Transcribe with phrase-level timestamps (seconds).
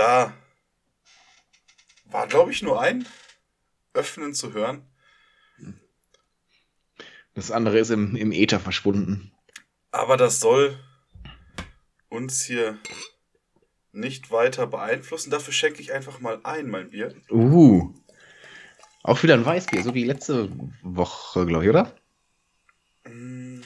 [0.00, 0.32] Da
[2.06, 3.06] war, glaube ich, nur ein
[3.92, 4.86] Öffnen zu hören.
[7.34, 9.30] Das andere ist im, im Äther verschwunden.
[9.90, 10.78] Aber das soll
[12.08, 12.78] uns hier
[13.92, 15.30] nicht weiter beeinflussen.
[15.30, 17.14] Dafür schenke ich einfach mal ein, mein Bier.
[17.30, 17.92] Uh.
[19.02, 20.50] Auch wieder ein Weißbier, so wie letzte
[20.82, 21.94] Woche, glaube ich, oder?
[23.04, 23.60] Mm,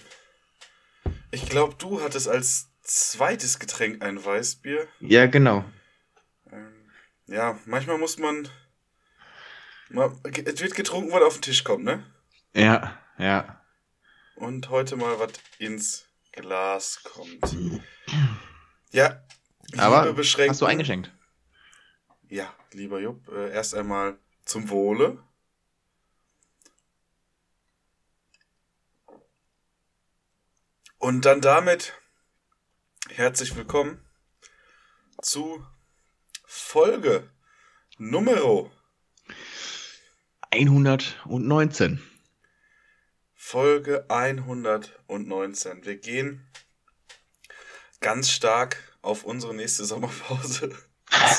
[1.30, 4.88] Ich glaube, du hattest als zweites Getränk ein Weißbier.
[5.00, 5.64] Ja, genau.
[7.26, 8.48] Ja, manchmal muss man.
[9.88, 12.04] mal- Es wird getrunken, was auf den Tisch kommt, ne?
[12.54, 13.60] Ja, ja.
[14.36, 17.56] Und heute mal was ins Glas kommt.
[18.90, 19.24] Ja.
[19.78, 21.12] Aber hast du eingeschenkt?
[22.28, 25.22] Ja, lieber Jupp, äh, erst einmal zum Wohle.
[30.98, 31.94] Und dann damit
[33.10, 34.04] herzlich willkommen
[35.22, 35.64] zu
[36.56, 37.28] Folge
[37.98, 38.70] Numero
[40.50, 42.00] 119.
[43.34, 45.84] Folge 119.
[45.84, 46.48] Wir gehen
[48.00, 50.78] ganz stark auf unsere nächste Sommerpause.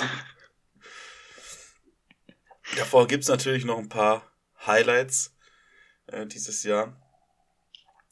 [2.75, 4.29] Davor gibt es natürlich noch ein paar
[4.67, 5.33] Highlights
[6.07, 7.01] äh, dieses Jahr.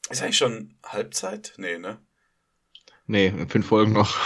[0.08, 1.52] Ist eigentlich schon Halbzeit?
[1.58, 2.02] Nee, ne?
[3.06, 4.18] Nee, fünf Folgen noch.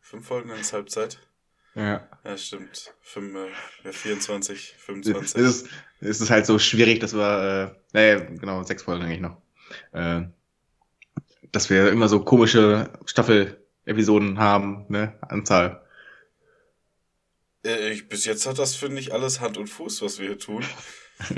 [0.00, 1.29] Fünf Folgen, dann ist Halbzeit.
[1.74, 2.08] Ja.
[2.24, 2.92] Ja, stimmt.
[3.00, 3.48] Fünf, äh,
[3.84, 5.40] ja, 24, Es 25.
[5.40, 5.68] ist,
[6.00, 9.40] es ist halt so schwierig, dass wir, äh, nee, genau, sechs Folgen eigentlich noch.
[9.92, 10.22] Äh,
[11.52, 15.14] dass wir immer so komische Staffel-Episoden haben, ne?
[15.22, 15.84] Anzahl.
[17.64, 20.38] Äh, ich, bis jetzt hat das, finde ich, alles Hand und Fuß, was wir hier
[20.38, 20.64] tun.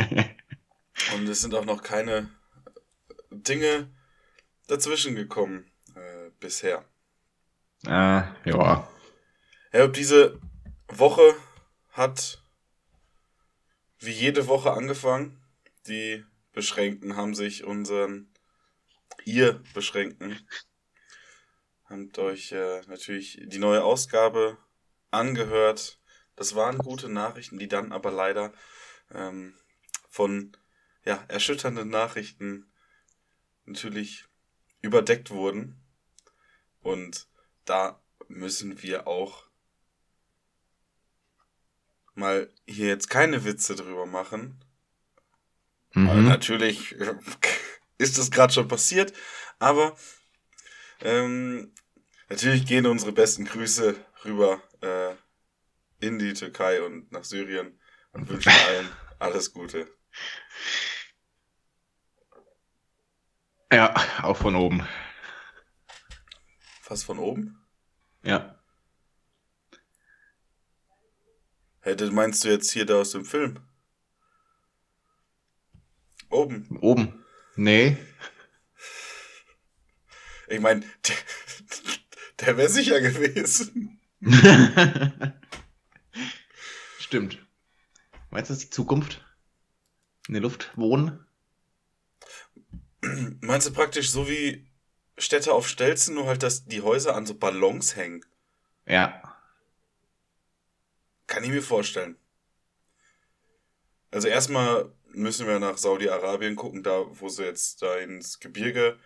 [1.15, 2.29] Und es sind auch noch keine
[3.31, 3.91] Dinge
[4.69, 6.85] dazwischen gekommen äh, bisher.
[7.87, 8.89] ah, ja.
[9.75, 10.39] Ja, diese
[10.89, 11.35] Woche
[11.93, 12.45] hat
[14.01, 15.43] wie jede Woche angefangen.
[15.87, 18.31] Die Beschränkten haben sich unseren,
[19.25, 20.47] ihr Beschränkten,
[21.87, 24.59] habt euch äh, natürlich die neue Ausgabe
[25.11, 25.99] angehört.
[26.37, 28.53] Das waren gute Nachrichten, die dann aber leider
[29.11, 29.55] ähm,
[30.11, 30.55] von
[31.07, 32.71] ja, erschütternden Nachrichten
[33.65, 34.27] natürlich
[34.83, 35.83] überdeckt wurden.
[36.83, 37.27] Und
[37.65, 39.51] da müssen wir auch
[42.15, 44.65] mal hier jetzt keine Witze drüber machen.
[45.95, 46.29] Aber Mhm.
[46.29, 47.15] natürlich äh,
[47.99, 49.13] ist das gerade schon passiert,
[49.59, 49.97] aber
[51.01, 51.75] ähm,
[52.29, 55.15] natürlich gehen unsere besten Grüße rüber äh,
[56.07, 57.81] in die Türkei und nach Syrien
[58.13, 59.89] und wünschen allen alles Gute.
[63.73, 64.87] Ja, auch von oben.
[66.83, 67.65] Fast von oben?
[68.25, 68.62] Ja.
[71.83, 73.59] Hätte meinst du jetzt hier da aus dem Film?
[76.31, 76.79] Oben.
[76.81, 77.25] Oben.
[77.57, 77.99] Nee.
[80.49, 81.17] Ich meine, der,
[82.41, 84.01] der wäre sicher gewesen.
[87.01, 87.45] Stimmt.
[88.31, 89.25] Meinst du, das ist die Zukunft?
[90.29, 91.27] In der Luft wohnen?
[93.41, 94.67] Meinst du praktisch so wie
[95.19, 98.25] Städte auf Stelzen, nur halt, dass die Häuser an so Ballons hängen?
[98.87, 99.32] Ja.
[101.33, 102.19] Kann ich mir vorstellen.
[104.11, 108.99] Also erstmal müssen wir nach Saudi-Arabien gucken, da wo sie jetzt da ins Gebirge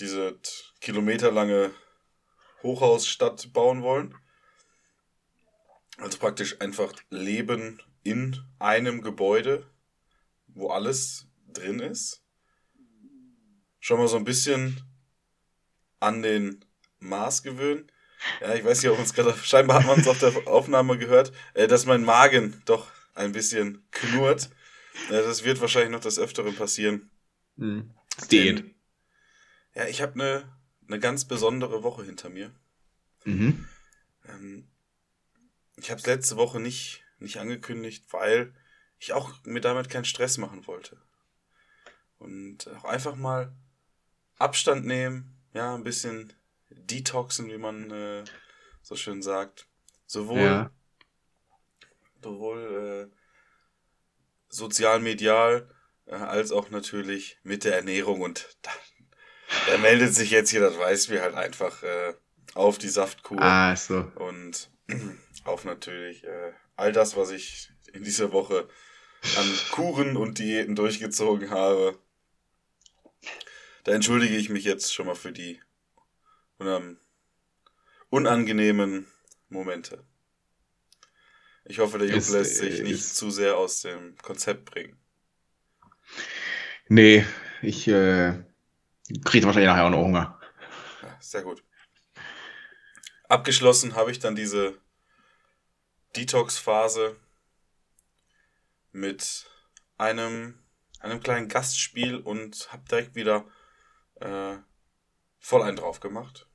[0.00, 0.40] diese
[0.80, 1.74] kilometerlange
[2.62, 4.14] Hochhausstadt bauen wollen.
[5.98, 9.70] Also praktisch einfach Leben in einem Gebäude,
[10.46, 12.22] wo alles drin ist.
[13.78, 14.80] Schon mal so ein bisschen
[16.00, 16.64] an den
[16.98, 17.92] Mars gewöhnen.
[18.40, 21.32] Ja, ich weiß nicht, ob uns gerade, scheinbar hat man es auf der Aufnahme gehört,
[21.54, 24.50] äh, dass mein Magen doch ein bisschen knurrt.
[25.08, 27.10] Äh, das wird wahrscheinlich noch des Öfteren passieren.
[27.56, 27.94] Hm.
[28.30, 28.74] Denn-
[29.74, 30.56] Ja, ich habe eine
[30.88, 32.54] eine ganz besondere Woche hinter mir.
[33.24, 33.66] Mhm.
[34.28, 34.68] Ähm,
[35.76, 38.54] ich habe es letzte Woche nicht, nicht angekündigt, weil
[39.00, 40.96] ich auch mir damit keinen Stress machen wollte.
[42.18, 43.52] Und auch einfach mal
[44.38, 46.32] Abstand nehmen, ja, ein bisschen
[46.76, 48.24] detoxen, wie man äh,
[48.82, 49.66] so schön sagt.
[50.06, 50.70] Sowohl, Ja.
[52.22, 53.16] sowohl äh,
[54.48, 55.68] sozial, medial,
[56.06, 58.20] äh, als auch natürlich mit der Ernährung.
[58.20, 58.70] Und da,
[59.66, 62.14] da meldet sich jetzt hier, das weiß wir halt einfach äh,
[62.54, 63.40] auf die Saftkur.
[63.40, 64.10] Ah, so.
[64.16, 64.70] Und
[65.44, 68.68] auf natürlich äh, all das, was ich in dieser Woche
[69.36, 71.98] an Kuren und Diäten durchgezogen habe.
[73.84, 75.60] Da entschuldige ich mich jetzt schon mal für die
[76.58, 76.98] unam-
[78.10, 79.06] unangenehmen
[79.48, 80.04] Momente.
[81.64, 84.64] Ich hoffe, der Jupp Ist, lässt sich äh, nicht ist- zu sehr aus dem Konzept
[84.66, 84.98] bringen.
[86.88, 87.26] Nee,
[87.62, 88.44] ich äh,
[89.24, 90.40] kriege wahrscheinlich nachher auch noch Hunger.
[91.02, 91.64] Ja, sehr gut.
[93.28, 94.78] Abgeschlossen habe ich dann diese
[96.14, 97.16] Detox-Phase
[98.92, 99.50] mit
[99.98, 100.62] einem,
[101.00, 103.44] einem kleinen Gastspiel und habe direkt wieder
[104.20, 104.56] äh,
[105.46, 106.48] voll einen drauf gemacht.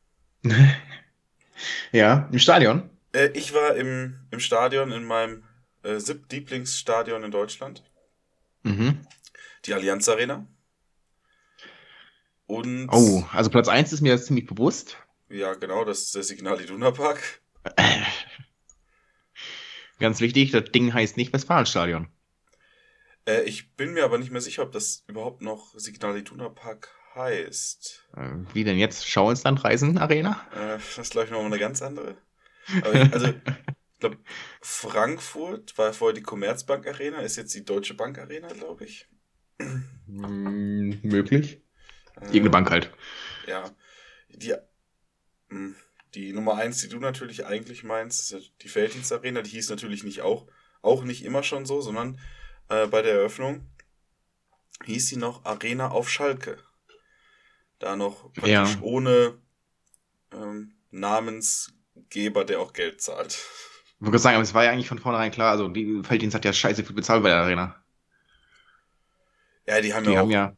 [1.93, 2.89] ja, im Stadion.
[3.13, 5.43] Äh, ich war im, im Stadion, in meinem
[5.83, 7.83] äh, siebten-Lieblingsstadion in Deutschland,
[8.63, 9.07] Mhm.
[9.65, 10.45] die Allianz Arena.
[12.47, 14.97] Und Oh, also Platz 1 ist mir jetzt ziemlich bewusst.
[15.29, 17.41] ja, genau, das ist der Signal Iduna Park.
[19.99, 22.09] Ganz wichtig, das Ding heißt nicht Westfalenstadion.
[23.25, 26.89] Äh, ich bin mir aber nicht mehr sicher, ob das überhaupt noch Signal Iduna Park
[27.15, 28.07] heißt.
[28.15, 29.07] Äh, Wie denn jetzt?
[29.07, 30.45] Schau ins Land Reisen Arena?
[30.53, 32.17] Äh, das ist, glaube ich, nochmal eine ganz andere.
[32.83, 34.17] Aber ich, also, ich glaube,
[34.61, 39.07] Frankfurt war vorher die Commerzbank Arena, ist jetzt die Deutsche Bank Arena, glaube ich.
[39.59, 41.61] Hm, möglich.
[42.15, 42.91] Äh, Irgendeine Bank halt.
[43.47, 43.69] Ja.
[44.29, 44.55] Die,
[45.49, 45.75] mh,
[46.13, 49.41] die Nummer eins, die du natürlich eigentlich meinst, ist die Felddienst Arena.
[49.41, 50.47] Die hieß natürlich nicht auch,
[50.81, 52.19] auch nicht immer schon so, sondern
[52.69, 53.69] äh, bei der Eröffnung
[54.85, 56.57] hieß sie noch Arena auf Schalke.
[57.81, 58.67] Da noch praktisch Ja.
[58.81, 59.39] ohne
[60.31, 63.39] ähm, Namensgeber, der auch Geld zahlt.
[63.99, 66.45] Ich gerade sagen, aber es war ja eigentlich von vornherein klar, also die Felddienst hat
[66.45, 67.83] ja scheiße viel bezahlt bei der Arena.
[69.65, 70.55] Ja, die haben Die ja auch haben ja,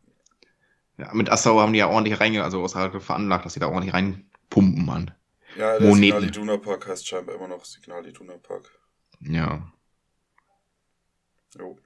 [0.97, 3.93] ja, mit Assau haben die ja ordentlich reinge, also außerhalb veranlagt, dass die da ordentlich
[3.93, 5.11] reinpumpen, Mann.
[5.55, 6.19] Ja, der Moneten.
[6.21, 8.79] Signal Iduna Park heißt scheinbar immer noch Signal Iduna Park.
[9.21, 9.71] Ja.
[11.57, 11.77] Jo.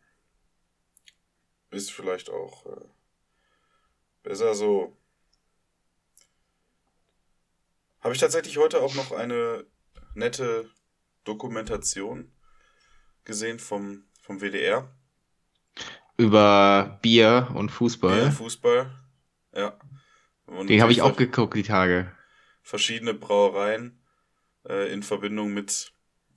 [1.70, 2.86] Ist vielleicht auch äh,
[4.24, 4.97] besser so.
[8.08, 9.66] Habe ich tatsächlich heute auch noch eine
[10.14, 10.70] nette
[11.26, 12.32] Dokumentation
[13.26, 14.90] gesehen vom, vom WDR.
[16.16, 18.32] Über Bier und Fußball.
[18.32, 18.90] Fußball.
[19.54, 19.78] Ja.
[20.46, 22.10] Und Den habe ich auch geguckt, die Tage.
[22.62, 24.02] verschiedene Brauereien
[24.70, 25.92] äh, in Verbindung mit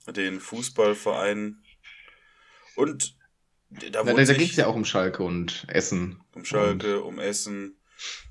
[0.09, 1.63] den Fußballvereinen.
[2.75, 3.17] Und
[3.93, 6.21] da wurde da, ging es ja auch um Schalke und Essen.
[6.35, 7.79] um Schalke, um Essen,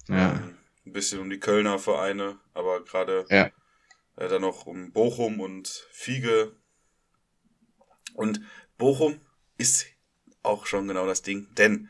[0.09, 0.33] Ja.
[0.33, 0.57] ähm,
[0.89, 3.51] ein bisschen um die Kölner Vereine, aber gerade Ja.
[4.18, 6.56] äh, dann noch um Bochum und Fiege.
[8.15, 8.41] Und
[8.77, 9.21] Bochum
[9.57, 9.86] ist
[10.41, 11.89] auch schon genau das Ding, denn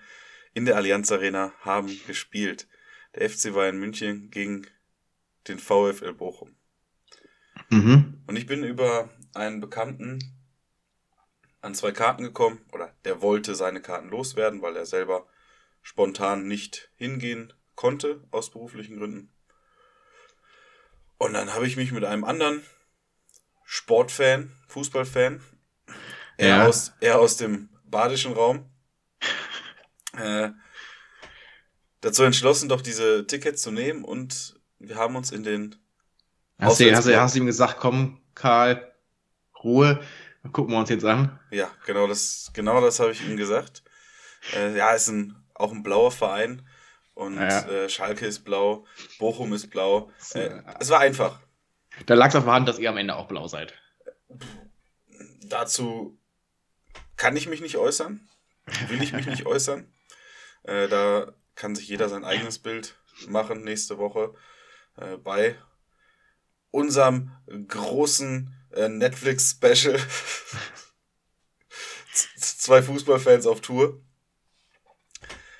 [0.54, 2.68] in der Allianz Arena haben gespielt
[3.16, 4.68] der FC Bayern München gegen
[5.48, 6.56] den VfL Bochum.
[7.70, 8.22] Mhm.
[8.28, 10.20] Und ich bin über einen Bekannten
[11.62, 15.28] an zwei Karten gekommen, oder der wollte seine Karten loswerden, weil er selber
[15.82, 19.32] spontan nicht hingehen konnte, aus beruflichen Gründen.
[21.18, 22.62] Und dann habe ich mich mit einem anderen
[23.64, 25.42] Sportfan, Fußballfan,
[26.36, 26.68] er, Ja.
[26.68, 28.70] aus, er aus dem badischen Raum,
[30.18, 30.50] äh,
[32.02, 35.78] dazu entschlossen, doch diese Tickets zu nehmen und wir haben uns in den
[36.60, 38.94] Hast, du, hast, du, hast du ihm gesagt, komm, Karl,
[39.64, 40.02] Ruhe,
[40.52, 41.40] gucken wir uns jetzt an.
[41.50, 43.84] Ja, genau das, genau das habe ich ihm gesagt.
[44.54, 46.68] Äh, ja, ist ein, auch ein blauer Verein
[47.20, 47.68] und Ja.
[47.68, 48.86] äh, Schalke ist blau,
[49.20, 50.10] Bochum ist blau.
[50.34, 51.40] Äh, es war einfach.
[52.06, 53.74] Da lag es auf der Hand, dass ihr am Ende auch blau seid.
[55.44, 56.18] Dazu
[57.18, 58.30] kann ich mich nicht äußern,
[58.88, 59.94] will ich mich nicht äußern.
[60.64, 62.96] Äh, da kann sich jeder sein eigenes Bild
[63.28, 64.34] machen nächste Woche
[64.96, 65.56] äh, bei
[66.72, 67.32] unserem
[67.68, 70.00] großen äh, Netflix-Special.
[72.38, 74.02] Zwei Fußballfans auf Tour.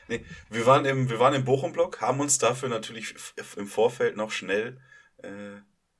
[0.10, 3.16] Nee, wir waren im, wir waren im Bochum-Block, haben uns dafür natürlich
[3.56, 4.80] im Vorfeld noch schnell
[5.18, 5.30] äh,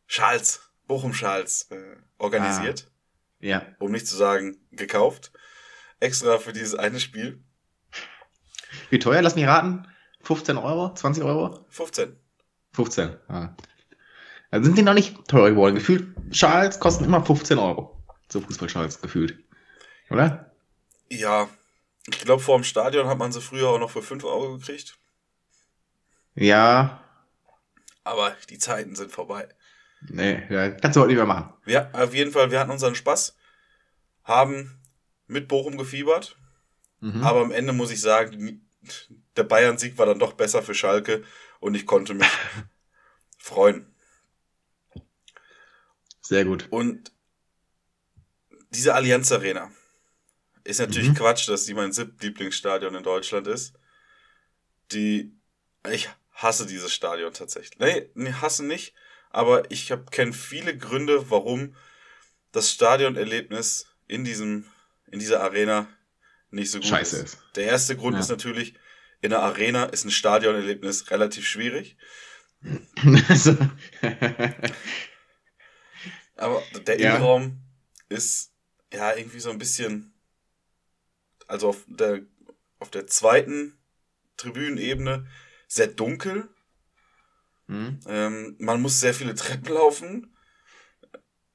[0.08, 2.92] Schals, Bochum-Schals äh, organisiert
[3.40, 3.62] Ja.
[3.80, 5.32] um nicht zu sagen gekauft,
[6.00, 7.44] extra für dieses eine Spiel.
[8.90, 9.22] Wie teuer?
[9.22, 9.88] Lass mich raten.
[10.22, 10.94] 15 Euro?
[10.94, 11.66] 20 Euro?
[11.70, 12.16] 15.
[12.74, 13.16] 15.
[13.28, 13.56] Ah.
[14.52, 15.76] Dann sind die noch nicht teurer geworden.
[15.76, 18.04] Gefühlt, Schals kosten immer 15 Euro.
[18.30, 19.40] So Fußballschals gefühlt.
[20.10, 20.52] Oder?
[21.10, 21.50] Ja,
[22.16, 24.98] ich glaube, vor dem Stadion hat man sie früher auch noch für 5 Euro gekriegt.
[26.36, 27.04] Ja.
[28.04, 29.50] Aber die Zeiten sind vorbei.
[30.02, 31.54] Nee, ja, kannst du heute nicht mehr machen.
[31.66, 33.36] Wir, auf jeden Fall, wir hatten unseren Spaß,
[34.24, 34.80] haben
[35.28, 36.36] mit Bochum gefiebert,
[37.02, 37.24] Mhm.
[37.24, 38.68] aber am Ende muss ich sagen,
[39.38, 41.24] der Bayern-Sieg war dann doch besser für Schalke
[41.62, 42.28] und ich konnte mich
[43.38, 43.94] freuen.
[46.22, 46.68] Sehr gut.
[46.72, 47.12] Und
[48.72, 49.72] diese Allianz Arena
[50.70, 51.16] ist natürlich Mhm.
[51.16, 53.74] Quatsch, dass die mein siebtlieblingsstadion in Deutschland ist.
[54.92, 55.34] Die,
[55.92, 57.80] ich hasse dieses Stadion tatsächlich.
[57.80, 58.94] Nee, nee hasse nicht,
[59.30, 61.76] aber ich kenne viele Gründe, warum
[62.52, 64.66] das Stadionerlebnis in diesem,
[65.12, 65.88] in dieser Arena
[66.52, 67.34] nicht so gut Scheiße ist.
[67.36, 67.38] ist.
[67.56, 68.20] Der erste Grund Ja.
[68.22, 68.74] ist natürlich,
[69.22, 71.98] in der Arena ist ein Stadionerlebnis relativ schwierig.
[76.36, 77.16] Aber der Ja.
[77.16, 77.62] Innenraum
[78.08, 78.52] ist
[78.94, 80.14] ja irgendwie so ein bisschen,
[81.50, 82.22] also auf der,
[82.80, 83.78] auf der zweiten
[84.38, 85.28] Tribünenebene
[85.68, 86.50] sehr dunkel.
[87.68, 88.00] Hm?
[88.08, 90.36] Ähm, man muss sehr viele Treppen laufen,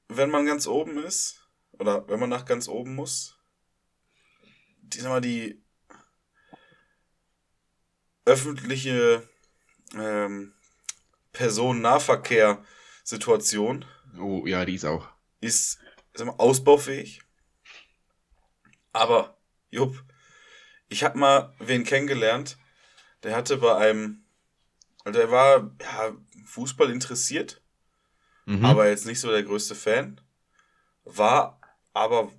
[0.07, 1.41] wenn man ganz oben ist.
[1.73, 3.37] Oder wenn man nach ganz oben muss.
[4.81, 5.61] Die, sag mal, die
[8.23, 9.27] öffentliche
[9.93, 10.53] ähm,
[11.33, 13.83] Personennahverkehr-Situation
[14.19, 15.07] Oh, ja, die ist auch.
[15.41, 15.79] ist
[16.13, 17.21] sag mal, ausbaufähig.
[18.93, 19.37] Aber,
[19.69, 20.03] Jupp,
[20.87, 22.57] ich hab mal wen kennengelernt,
[23.23, 24.23] der hatte bei einem,
[25.03, 27.61] also der war ja, Fußball interessiert,
[28.47, 28.63] Mhm.
[28.63, 30.21] aber jetzt nicht so der größte Fan,
[31.03, 31.59] war
[31.93, 32.31] aber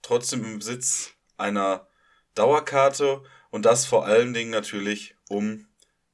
[0.00, 1.86] trotzdem im Besitz einer
[2.34, 5.66] Dauerkarte und das vor allen Dingen natürlich, um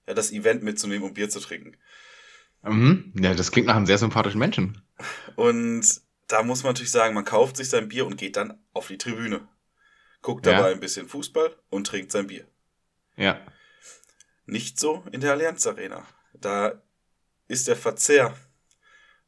[0.09, 1.76] ja, das Event mitzunehmen, um Bier zu trinken.
[2.62, 3.12] Mhm.
[3.16, 4.83] Ja, das klingt nach einem sehr sympathischen Menschen.
[5.37, 8.88] Und da muss man natürlich sagen, man kauft sich sein Bier und geht dann auf
[8.88, 9.47] die Tribüne.
[10.26, 10.54] Guckt Ja.
[10.54, 12.49] dabei ein bisschen Fußball und trinkt sein Bier.
[13.14, 13.40] Ja.
[14.45, 16.04] Nicht so in der Allianz Arena.
[16.35, 16.83] Da
[17.47, 18.37] ist der Verzehr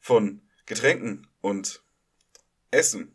[0.00, 1.84] von Getränken und
[2.72, 3.14] Essen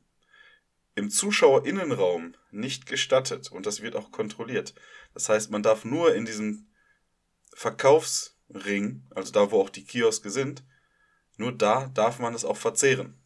[0.95, 4.73] im Zuschauerinnenraum nicht gestattet und das wird auch kontrolliert.
[5.13, 6.71] Das heißt, man darf nur in diesem
[7.53, 10.63] Verkaufsring, also da, wo auch die Kioske sind,
[11.35, 13.21] nur da darf man es auch verzehren.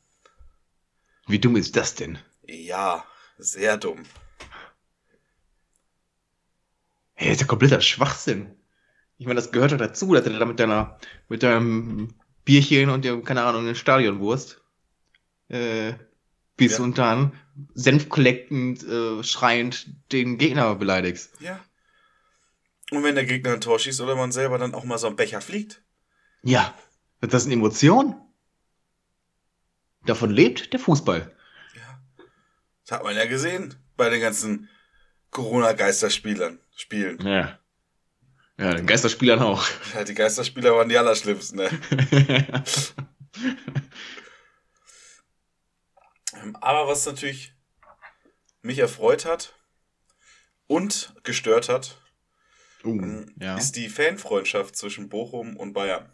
[1.28, 2.18] Wie dumm ist das denn?
[2.42, 3.06] Ja,
[3.38, 4.04] sehr dumm.
[7.20, 8.56] Hey, das ist ja kompletter Schwachsinn.
[9.18, 12.14] Ich meine, das gehört doch dazu, dass du da mit deiner, mit deinem
[12.46, 14.62] Bierchen und der, keine Ahnung, eine Stadionwurst,
[15.50, 15.94] äh,
[16.58, 16.84] bis Ja.
[16.84, 17.34] und dann
[17.74, 21.42] senfkollektend, äh, schreiend den Gegner beleidigst.
[21.42, 21.60] Ja.
[22.92, 25.16] Und wenn der Gegner ein Tor schießt oder man selber dann auch mal so ein
[25.16, 25.82] Becher fliegt.
[26.44, 26.74] Ja,
[27.20, 28.16] das sind Emotionen.
[30.06, 31.36] Davon lebt der Fußball.
[31.76, 32.00] Ja.
[32.86, 34.70] Das hat man ja gesehen bei den ganzen
[35.32, 36.60] Corona-Geisterspielern.
[36.78, 37.20] Spielen.
[37.26, 37.60] Ja.
[38.60, 39.68] Ja, den Geisterspielern auch.
[39.94, 41.70] Ja, die Geisterspieler waren die allerschlimmsten, ne?
[46.62, 47.54] Aber was natürlich
[48.62, 49.54] mich erfreut hat
[50.68, 52.00] und gestört hat,
[52.84, 53.58] uh, ja.
[53.58, 56.12] ist die Fanfreundschaft zwischen Bochum und Bayern.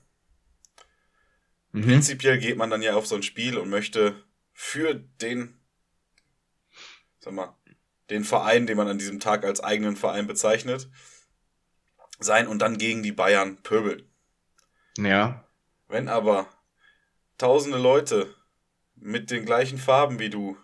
[1.72, 1.84] Mhm.
[1.84, 5.60] Prinzipiell geht man dann ja auf so ein Spiel und möchte für den,
[7.20, 7.58] sag mal,
[8.10, 10.90] den Verein, den man an diesem Tag als eigenen Verein bezeichnet,
[12.20, 14.10] sein und dann gegen die Bayern pöbeln.
[14.98, 15.48] Ja.
[15.88, 16.48] Wenn aber
[17.38, 18.34] tausende Leute
[18.96, 20.58] mit den gleichen Farben wie du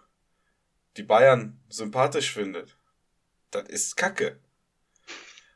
[0.98, 2.78] die Bayern sympathisch findet,
[3.52, 4.40] das ist Kacke.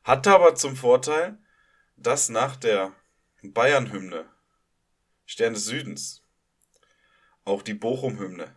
[0.03, 1.37] Hat aber zum Vorteil,
[1.95, 2.91] dass nach der
[3.41, 4.25] Bayern-Hymne
[5.25, 6.23] Stern des Südens
[7.45, 8.55] auch die Bochum-Hymne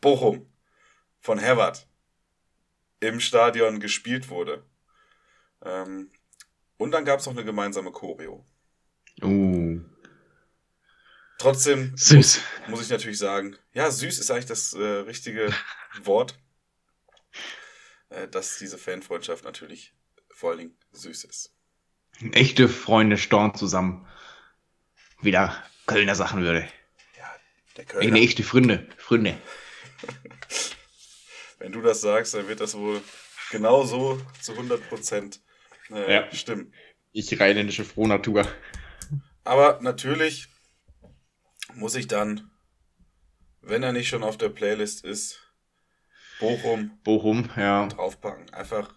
[0.00, 0.46] Bochum
[1.20, 1.88] von Herbert
[3.08, 4.64] im Stadion gespielt wurde.
[5.62, 6.10] Ähm,
[6.76, 8.44] und dann gab es noch eine gemeinsame Choreo.
[9.22, 9.80] Uh,
[11.38, 12.40] Trotzdem süß.
[12.68, 15.52] muss ich natürlich sagen, ja, süß ist eigentlich das äh, richtige
[16.04, 16.38] Wort,
[18.08, 19.94] äh, dass diese Fanfreundschaft natürlich
[20.30, 21.52] vor allen Dingen süß ist.
[22.32, 24.06] Echte Freunde storn zusammen.
[25.20, 26.68] Wieder Kölner Sachen würde.
[27.76, 28.88] Der Eine Kölner, echte Freunde.
[28.96, 29.36] Freunde.
[31.64, 33.00] wenn du das sagst, dann wird das wohl
[33.50, 35.40] genau so zu 100 Prozent
[35.90, 36.30] äh, Ja.
[36.30, 36.74] stimmen.
[37.12, 38.46] Ich rheinländische Frohnatur.
[39.44, 40.48] Aber natürlich
[41.72, 42.50] muss ich dann,
[43.62, 45.40] wenn er nicht schon auf der Playlist ist,
[46.38, 47.86] Bochum Bochum, ja.
[47.86, 48.52] draufpacken.
[48.52, 48.94] Einfach,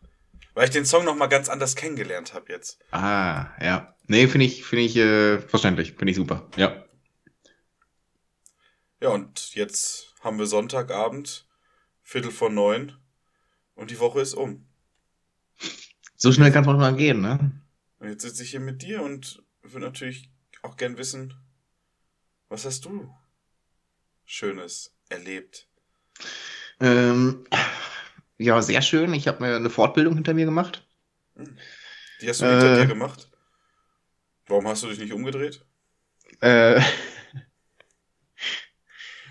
[0.53, 2.79] weil ich den Song nochmal ganz anders kennengelernt habe jetzt.
[2.91, 3.95] Ah, ja.
[4.07, 5.93] Nee, finde ich, finde ich äh, verständlich.
[5.93, 6.49] Finde ich super.
[6.57, 6.83] Ja.
[8.99, 11.46] Ja, und jetzt haben wir Sonntagabend,
[12.07, 12.93] Viertel vor neun
[13.75, 14.65] und die Woche ist um.
[16.15, 17.51] So schnell kann es manchmal gehen, ne?
[17.99, 21.33] Und jetzt sitze ich hier mit dir und würde natürlich auch gern wissen,
[22.47, 23.13] Was hast du
[24.23, 25.67] Schönes erlebt?
[26.79, 27.45] Ähm,
[28.37, 29.13] ja, sehr schön.
[29.13, 30.87] Ich habe mir eine Fortbildung hinter mir gemacht.
[32.21, 32.81] Die hast du hinter Äh.
[32.83, 33.29] dir gemacht?
[34.45, 35.65] Warum hast du dich nicht umgedreht?
[36.39, 36.81] Äh,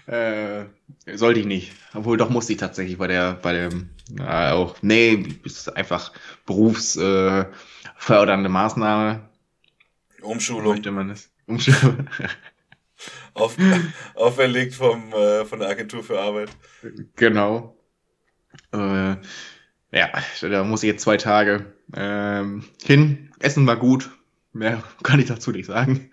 [0.06, 0.64] äh,
[1.14, 1.72] sollte ich nicht.
[1.94, 6.12] Obwohl, doch musste ich tatsächlich bei der, bei dem, äh, auch, nee, ist einfach
[6.46, 9.28] berufsfördernde äh, Maßnahme,
[10.26, 11.30] Umschulung möchte man es.
[11.46, 12.08] Umschulung.
[13.34, 13.56] auf,
[14.14, 16.50] auferlegt vom, äh, von der Agentur für Arbeit.
[17.14, 17.78] genau.
[18.72, 19.16] Äh,
[19.92, 20.10] ja,
[20.40, 23.30] da muss ich jetzt zwei Tage ähm, hin.
[23.38, 24.10] Essen war gut.
[24.52, 26.10] Mehr kann ich dazu nicht sagen.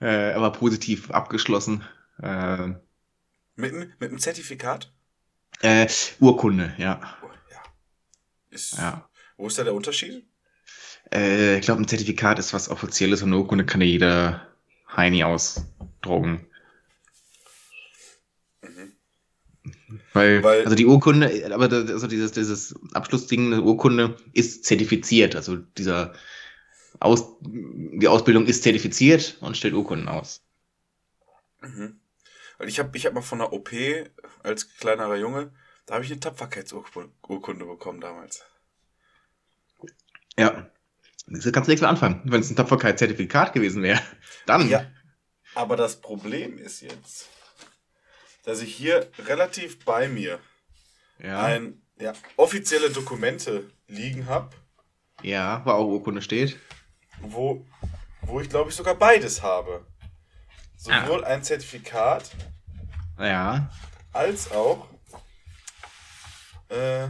[0.00, 1.84] Äh, aber positiv abgeschlossen.
[2.22, 2.74] Äh,
[3.56, 4.92] Mit, mit einem Zertifikat?
[5.62, 5.86] äh,
[6.20, 7.16] Urkunde, ja.
[7.22, 7.62] Oh, ja.
[8.50, 9.08] Ist, ja.
[9.36, 10.26] Wo ist da der Unterschied?
[11.12, 14.46] Äh, ich glaube, ein Zertifikat ist was Offizielles und eine Urkunde kann ja jeder
[14.94, 16.46] Heini ausdrucken.
[20.12, 25.36] Weil, Weil- also die Urkunde, aber da- also dieses, dieses Abschlussding, eine Urkunde ist zertifiziert.
[25.36, 26.14] Also dieser
[26.98, 30.42] Aus, die Ausbildung ist zertifiziert und stellt Urkunden aus.
[31.60, 31.99] Mhm.
[32.60, 33.70] Weil ich habe ich hab mal von der OP
[34.42, 35.50] als kleinerer Junge,
[35.86, 38.44] da habe ich eine Tapferkeitsurkunde bekommen damals.
[40.36, 40.70] Ja.
[41.26, 42.20] Das kannst du nichts mehr anfangen.
[42.26, 44.02] Wenn es ein Tapferkeitszertifikat gewesen wäre,
[44.46, 44.68] dann.
[44.68, 44.84] Ja.
[45.54, 47.30] Aber das Problem ist jetzt,
[48.44, 50.38] dass ich hier relativ bei mir
[51.18, 51.42] ja.
[51.42, 54.54] ein ja, offizielle Dokumente liegen habe,
[55.22, 56.58] ja, wo auch Urkunde steht.
[57.22, 57.66] wo,
[58.20, 59.86] wo ich glaube ich sogar beides habe.
[60.80, 62.30] Sowohl ein Zertifikat
[63.18, 63.70] Ja.
[64.14, 64.88] als auch
[66.70, 67.06] äh,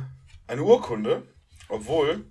[0.49, 1.23] eine Urkunde,
[1.69, 2.25] obwohl,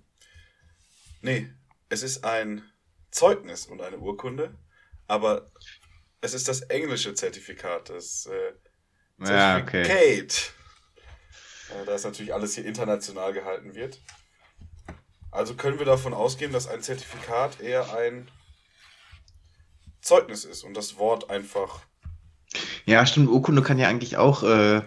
[1.21, 1.49] nee,
[1.87, 2.69] es ist ein
[3.09, 4.53] Zeugnis und eine Urkunde,
[5.07, 5.49] aber
[6.19, 8.53] es ist das englische Zertifikat, das äh,
[9.25, 10.27] Ja, okay.
[11.69, 14.01] Äh, da ist natürlich alles hier international gehalten wird.
[15.31, 18.29] Also können wir davon ausgehen, dass ein Zertifikat eher ein
[20.01, 21.81] Zeugnis ist und das Wort einfach
[22.85, 23.29] Ja, stimmt.
[23.29, 24.81] Urkunde kann ja eigentlich auch äh,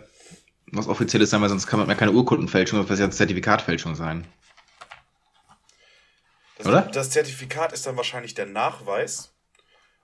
[0.67, 4.27] was Offizielles sein, weil sonst kann man ja keine Urkundenfälschung, wird ja Zertifikatfälschung sein.
[6.59, 6.83] Das, Oder?
[6.83, 9.33] das Zertifikat ist dann wahrscheinlich der Nachweis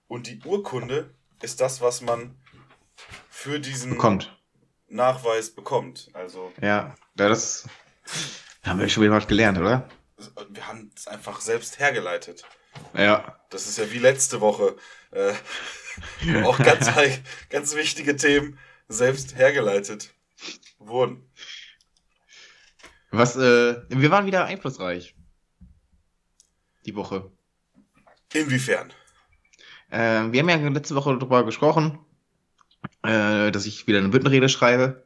[0.09, 2.37] und die Urkunde ist das, was man
[3.31, 4.37] für diesen Bekommt.
[4.89, 6.09] Nachweis bekommt.
[6.13, 7.69] Also Ja, ja das
[8.65, 9.89] haben wir schon wieder was gelernt, oder?
[10.51, 12.45] wir haben es einfach selbst hergeleitet.
[12.95, 13.39] Ja.
[13.51, 14.77] Das ist ja wie letzte Woche.
[15.11, 15.33] Äh,
[16.21, 16.91] wo auch ganz,
[17.49, 20.15] ganz wichtige Themen selbst hergeleitet
[20.79, 21.29] wurden.
[23.11, 25.15] Was, äh, wir waren wieder einflussreich.
[26.85, 27.31] Die Woche.
[28.33, 28.93] Inwiefern?
[29.91, 31.99] Äh, wir haben ja letzte Woche darüber gesprochen,
[33.03, 35.05] äh, dass ich wieder eine Büttenrede schreibe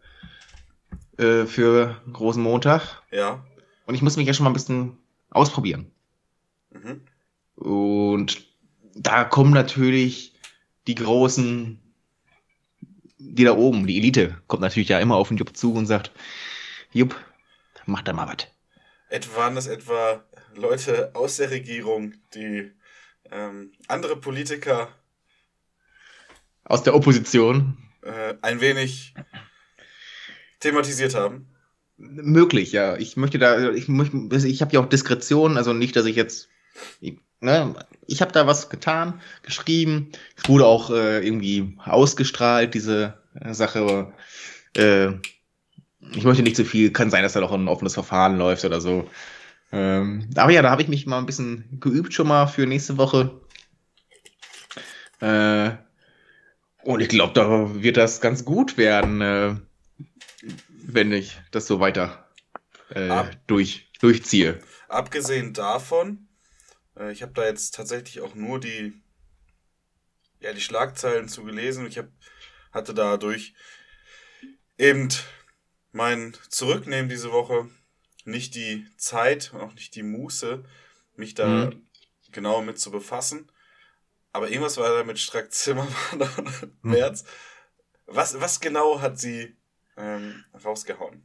[1.18, 3.02] äh, für großen Montag.
[3.10, 3.44] Ja.
[3.86, 4.98] Und ich muss mich ja schon mal ein bisschen
[5.30, 5.90] ausprobieren.
[6.70, 7.02] Mhm.
[7.62, 8.44] Und
[8.94, 10.34] da kommen natürlich
[10.86, 11.78] die großen,
[13.18, 16.10] die da oben, die Elite, kommt natürlich ja immer auf den Jupp zu und sagt,
[16.92, 17.14] Jupp,
[17.86, 18.46] mach da mal was.
[19.08, 22.72] Etwa waren das etwa Leute aus der Regierung, die
[23.30, 24.88] ähm, andere Politiker
[26.64, 27.76] Aus der Opposition.
[28.02, 29.14] äh, ein wenig
[30.60, 31.48] thematisiert haben.
[31.96, 32.96] Möglich, ja.
[32.96, 36.48] Ich möchte da, ich, möchte- ich habe ja auch Diskretion, also nicht, dass ich jetzt,
[37.00, 37.74] ich, ne,
[38.06, 44.12] ich habe da was getan, geschrieben, es wurde auch äh, irgendwie ausgestrahlt, diese äh, Sache.
[44.76, 45.12] Äh,
[46.14, 48.80] ich möchte nicht zu viel, kann sein, dass da noch ein offenes Verfahren läuft oder
[48.80, 49.08] so.
[49.70, 52.98] Ähm, aber ja, da habe ich mich mal ein bisschen geübt schon mal für nächste
[52.98, 53.40] Woche.
[55.20, 55.70] Äh,
[56.84, 59.20] und ich glaube, da wird das ganz gut werden.
[59.20, 59.54] Äh,
[60.84, 62.26] wenn ich das so weiter
[62.94, 64.60] äh, Ab- durch, durchziehe.
[64.88, 66.26] Abgesehen davon,
[66.96, 68.94] äh, ich habe da jetzt tatsächlich auch nur die,
[70.40, 71.86] ja, die Schlagzeilen zu gelesen.
[71.86, 72.08] Ich hab,
[72.72, 73.54] hatte dadurch
[74.78, 75.08] eben
[75.92, 77.68] mein Zurücknehmen diese Woche
[78.24, 80.64] nicht die Zeit und auch nicht die Muße,
[81.16, 81.86] mich da Mhm.
[82.32, 83.50] genau mit zu befassen.
[84.32, 85.94] Aber irgendwas war da mit Strack Zimmermann
[86.36, 87.24] und Merz.
[88.06, 89.56] Was, was genau hat sie
[89.96, 91.24] ähm, rausgehauen?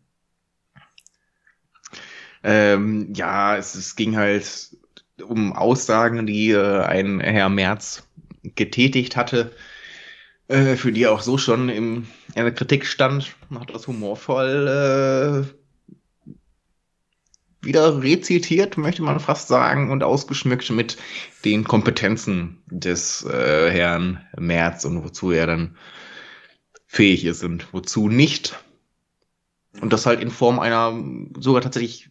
[2.43, 4.77] Ähm, ja, es, es ging halt
[5.21, 8.08] um Aussagen, die äh, ein Herr Merz
[8.56, 9.51] getätigt hatte,
[10.47, 15.47] äh, für die er auch so schon im, in der Kritik stand, hat das humorvoll
[15.47, 15.58] äh,
[17.62, 20.97] wieder rezitiert, möchte man fast sagen, und ausgeschmückt mit
[21.43, 25.75] den Kompetenzen des äh, Herrn Merz und wozu er dann
[26.86, 28.58] fähig ist und wozu nicht.
[29.82, 30.97] Und das halt in Form einer
[31.38, 32.10] sogar tatsächlich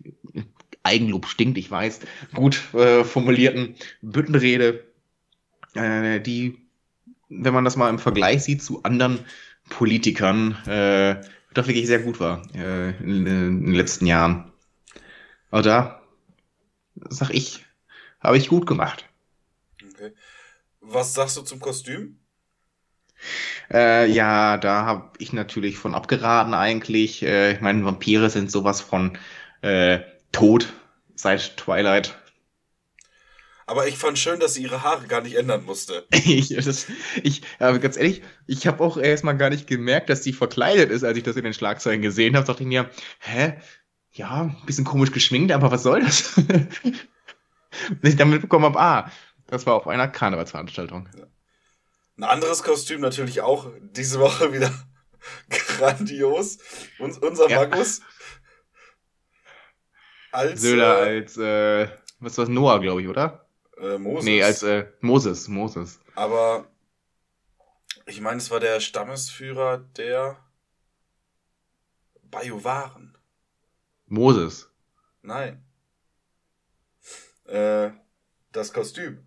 [0.86, 2.00] Eigenlob stinkt, ich weiß,
[2.34, 4.84] gut äh, formulierten Büttenrede,
[5.74, 6.58] äh, die,
[7.28, 9.20] wenn man das mal im Vergleich sieht zu anderen
[9.68, 11.20] Politikern, äh,
[11.54, 14.52] doch wirklich sehr gut war äh, in, in den letzten Jahren.
[15.50, 16.02] Aber da,
[17.08, 17.64] sag ich,
[18.20, 19.06] habe ich gut gemacht.
[19.82, 20.12] Okay.
[20.80, 22.18] Was sagst du zum Kostüm?
[23.72, 27.22] Äh, ja, da habe ich natürlich von abgeraten eigentlich.
[27.22, 29.18] Äh, ich meine, Vampire sind sowas von
[29.62, 30.00] äh,
[30.36, 30.70] tot
[31.14, 32.14] seit Twilight.
[33.64, 36.06] Aber ich fand schön, dass sie ihre Haare gar nicht ändern musste.
[36.12, 36.86] ich, das,
[37.22, 41.04] ich, aber ganz ehrlich, ich habe auch erstmal gar nicht gemerkt, dass sie verkleidet ist,
[41.04, 42.46] als ich das in den Schlagzeilen gesehen habe.
[42.46, 43.58] Dachte ich mir, hä?
[44.12, 46.34] Ja, ein bisschen komisch geschminkt, aber was soll das?
[48.00, 49.10] Bis ich dann mitbekommen habe, ah,
[49.46, 51.08] das war auf einer Karnevalsveranstaltung.
[52.18, 54.70] Ein anderes Kostüm natürlich auch diese Woche wieder
[55.48, 56.58] grandios.
[56.98, 57.60] Uns, unser Ja.
[57.60, 58.02] Magus.
[60.32, 61.88] Als Söder äh, als, äh,
[62.20, 63.46] was war Noah, glaube ich, oder?
[63.78, 64.24] äh, Moses.
[64.24, 66.00] Nee, als äh, Moses, Moses.
[66.14, 66.66] Aber
[68.06, 70.38] ich meine, es war der Stammesführer der
[72.22, 73.16] Bajuwaren.
[74.06, 74.70] Moses.
[75.22, 75.64] Nein.
[77.44, 77.90] Äh,
[78.52, 79.26] das Kostüm.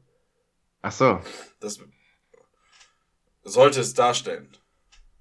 [0.81, 1.21] Ach so.
[1.59, 1.79] Das
[3.43, 4.55] sollte es darstellen.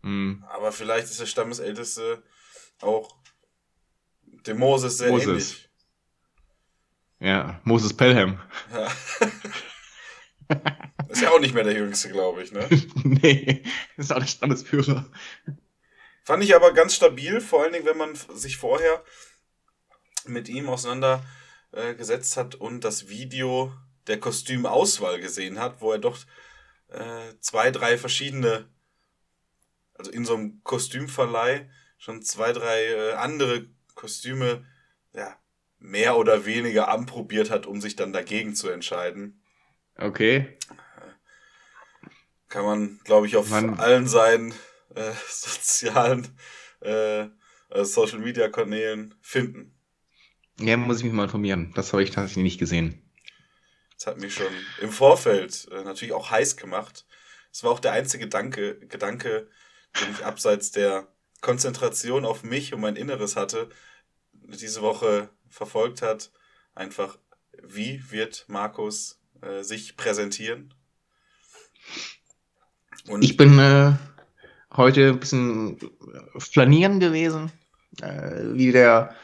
[0.03, 0.45] Hm.
[0.49, 2.23] Aber vielleicht ist der Stammesälteste
[2.81, 3.17] auch
[4.23, 5.27] dem Moses sehr Moses.
[5.27, 5.68] ähnlich.
[7.21, 8.41] Ja, Moses Pelham.
[8.73, 8.89] Ja.
[11.09, 12.53] ist ja auch nicht mehr der Jüngste, glaube ich.
[12.53, 12.69] Ne?
[13.05, 13.65] nee,
[13.97, 15.05] ist auch der Stammesführer.
[16.25, 19.03] Fand ich aber ganz stabil, vor allen Dingen, wenn man sich vorher
[20.27, 23.73] mit ihm auseinandergesetzt äh, hat und das Video
[24.07, 26.19] der Kostümauswahl gesehen hat, wo er doch
[26.89, 28.69] äh, zwei, drei verschiedene,
[29.95, 34.65] also in so einem Kostümverleih schon zwei, drei äh, andere Kostüme,
[35.13, 35.37] ja,
[35.79, 39.43] mehr oder weniger anprobiert hat, um sich dann dagegen zu entscheiden.
[39.97, 40.59] Okay.
[42.49, 44.53] Kann man, glaube ich, auf Man- allen seinen
[44.95, 46.27] äh, sozialen
[46.81, 49.75] äh, äh, Social Media Kanälen finden.
[50.61, 51.73] Ja, muss ich mich mal informieren.
[51.75, 53.05] Das habe ich tatsächlich nicht gesehen.
[53.97, 57.07] Das hat mich schon im Vorfeld äh, natürlich auch heiß gemacht.
[57.53, 59.49] Es war auch der einzige Gedanke, Gedanke,
[60.01, 61.09] den ich abseits der
[61.41, 63.69] Konzentration auf mich und mein Inneres hatte,
[64.33, 66.31] diese Woche verfolgt hat.
[66.75, 67.19] Einfach,
[67.63, 70.75] wie wird Markus äh, sich präsentieren?
[73.09, 73.93] Und Ich bin äh,
[74.77, 75.79] heute ein bisschen
[76.39, 77.53] flanieren gewesen,
[78.03, 79.15] äh, wie der,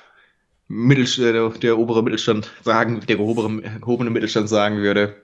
[0.68, 5.16] Mittel, äh, der, der obere Mittelstand sagen, der gehobene, Mittelstand sagen würde.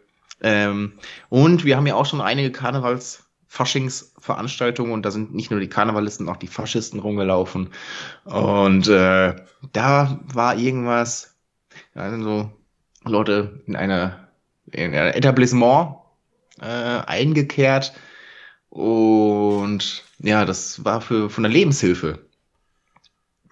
[0.43, 0.93] Ähm,
[1.29, 2.51] und wir haben ja auch schon einige
[3.51, 7.71] Karnevals-Faschingsveranstaltungen und da sind nicht nur die Karnevalisten, auch die Faschisten rumgelaufen.
[8.25, 9.37] Und äh,
[9.73, 11.37] da war irgendwas,
[11.95, 12.51] also
[13.05, 14.29] Leute in einer
[14.73, 15.97] in ein Etablissement
[16.61, 17.93] äh, eingekehrt
[18.69, 22.21] und ja, das war für von der Lebenshilfe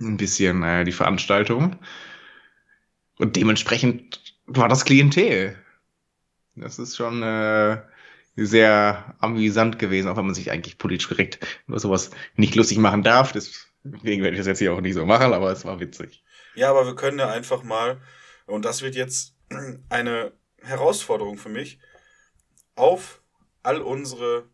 [0.00, 1.74] ein bisschen äh, die Veranstaltung.
[3.18, 5.56] Und dementsprechend war das Klientel.
[6.54, 7.78] Das ist schon äh,
[8.46, 13.02] sehr amüsant gewesen, auch wenn man sich eigentlich politisch korrekt über sowas nicht lustig machen
[13.02, 13.32] darf.
[13.32, 16.22] Deswegen werde ich das jetzt hier auch nicht so machen, aber es war witzig.
[16.54, 18.00] Ja, aber wir können ja einfach mal,
[18.46, 19.34] und das wird jetzt
[19.88, 21.78] eine Herausforderung für mich,
[22.74, 23.22] auf
[23.62, 24.48] all unsere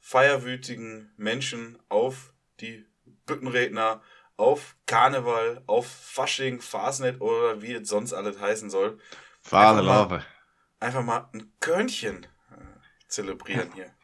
[0.00, 2.84] feierwütigen Menschen, auf die
[3.26, 4.02] Büttenredner,
[4.36, 8.98] auf Karneval, auf Fasching, Fasnet oder wie es sonst alles heißen soll,
[9.42, 9.82] Phase
[10.80, 13.94] Einfach mal- ein Körnchen äh, zelebrieren hier.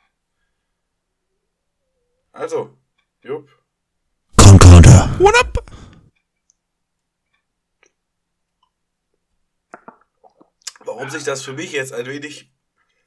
[2.32, 2.76] Also,
[3.22, 3.48] Jupp.
[4.36, 5.64] What up?
[10.80, 12.52] Warum sich das für mich jetzt ein wenig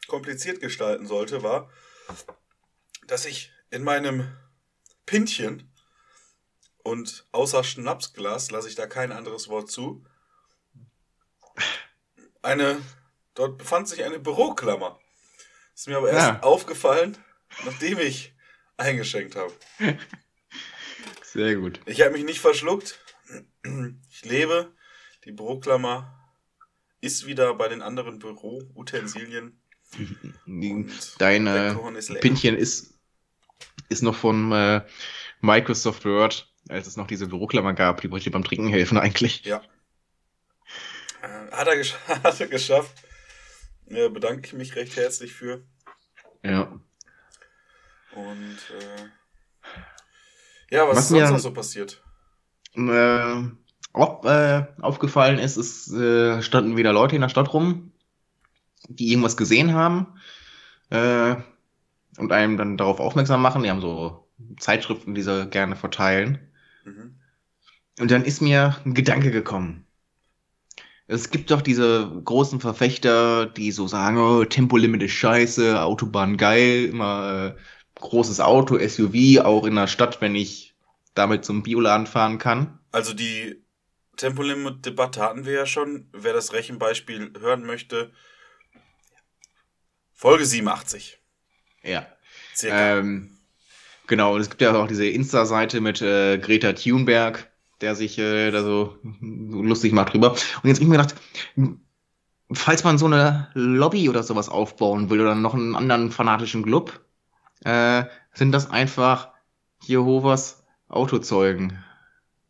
[0.08, 1.70] kompliziert gestalten sollte, war,
[3.06, 4.36] dass ich in meinem
[5.06, 5.72] Pintchen
[6.84, 10.06] und außer Schnapsglas lasse ich da kein anderes Wort zu,
[12.42, 12.82] eine,
[13.38, 15.00] dort befand sich eine Büroklammer.
[15.76, 16.40] Ist mir aber erst Ja.
[16.44, 17.18] aufgefallen,
[17.66, 18.34] nachdem ich
[18.78, 19.54] eingeschenkt habe.
[21.24, 21.80] Sehr gut.
[21.86, 23.00] Ich habe mich nicht verschluckt.
[24.10, 24.74] Ich lebe.
[25.26, 26.14] Die Büroklammer
[27.02, 29.62] ist wieder bei den anderen Büroutensilien.
[30.46, 32.14] Und Dein der Kuchen ist.
[32.20, 32.94] Pinchen ist,
[33.90, 34.86] ist noch von äh,
[35.42, 39.46] Microsoft Word als es noch diese Büroklammer gab, die wollte dir beim Trinken helfen eigentlich.
[39.46, 39.62] Ja.
[41.22, 41.84] Äh, hat, er
[42.24, 42.94] hat er geschafft.
[43.90, 45.64] Ja, bedanke ich mich recht herzlich für.
[46.44, 46.80] Ja.
[48.14, 52.04] Und äh, ja, was, Was ist sonst noch so passiert?
[52.76, 53.44] Äh,
[53.94, 57.94] auch äh, aufgefallen ist, es äh, standen wieder Leute in der Stadt rum,
[58.90, 60.20] die irgendwas gesehen haben
[60.90, 61.36] äh,
[62.18, 63.64] und einem dann darauf aufmerksam machen.
[63.64, 64.28] Die haben so
[64.60, 66.40] Zeitschriften, die sie gerne verteilen.
[66.84, 67.16] Mhm.
[68.00, 69.87] Und dann ist mir ein Gedanke gekommen.
[71.08, 76.86] Es gibt doch diese großen Verfechter, die so sagen, oh, Tempolimit ist scheiße, Autobahn geil,
[76.86, 77.62] immer äh,
[78.00, 80.76] großes Auto, SUV, auch in der Stadt, wenn ich
[81.14, 82.80] damit zum Bioladen fahren kann.
[82.92, 83.64] Also die
[84.18, 86.10] Tempolimit-Debatte hatten wir ja schon.
[86.12, 88.12] Wer das Rechenbeispiel hören möchte,
[90.14, 91.20] Folge 87.
[91.84, 92.08] Ja.
[92.56, 92.98] Circa.
[92.98, 93.38] Ähm,
[94.08, 97.50] genau, und es gibt ja auch diese Insta-Seite mit äh, Greta Thunberg,
[97.82, 100.32] der sich äh, da so, so lustig macht drüber.
[100.32, 101.16] Und jetzt hab ich mir gedacht,
[102.52, 107.06] falls man so eine Lobby oder sowas aufbauen will oder noch einen anderen fanatischen Club,
[107.64, 109.30] äh, sind das einfach
[109.84, 111.84] Jehovas Autozeugen.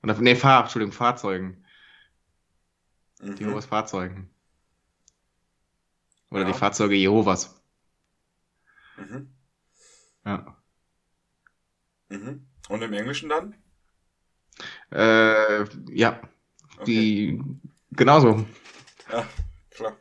[0.03, 1.65] Oder, nee, Fahr, Entschuldigung, Fahrzeugen.
[3.21, 3.35] Mhm.
[3.37, 4.29] Jehovas Fahrzeugen.
[6.29, 6.47] Oder Ja.
[6.47, 7.61] die Fahrzeuge Jehovas.
[8.97, 9.33] Mhm.
[10.25, 10.57] Ja.
[12.09, 12.45] Mhm.
[12.69, 13.55] Und im Englischen dann?
[14.91, 16.21] Äh, ja,
[16.79, 16.85] Okay.
[16.85, 17.41] die
[17.91, 18.45] genauso.
[19.11, 19.27] Ja,
[19.71, 19.97] klar.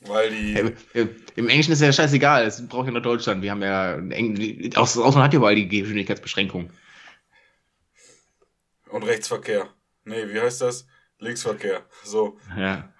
[0.00, 0.54] Weil die.
[0.92, 3.42] Äh, Im Englischen ist ja scheißegal, es braucht ja nur Deutschland.
[3.42, 6.70] Wir haben ja Eng aus, Ausland hat ja überall die Geschwindigkeitsbeschränkung.
[8.90, 9.68] Und Rechtsverkehr.
[10.04, 10.86] Nee, wie heißt das?
[11.18, 11.84] Linksverkehr.
[12.04, 12.92] So, Ja,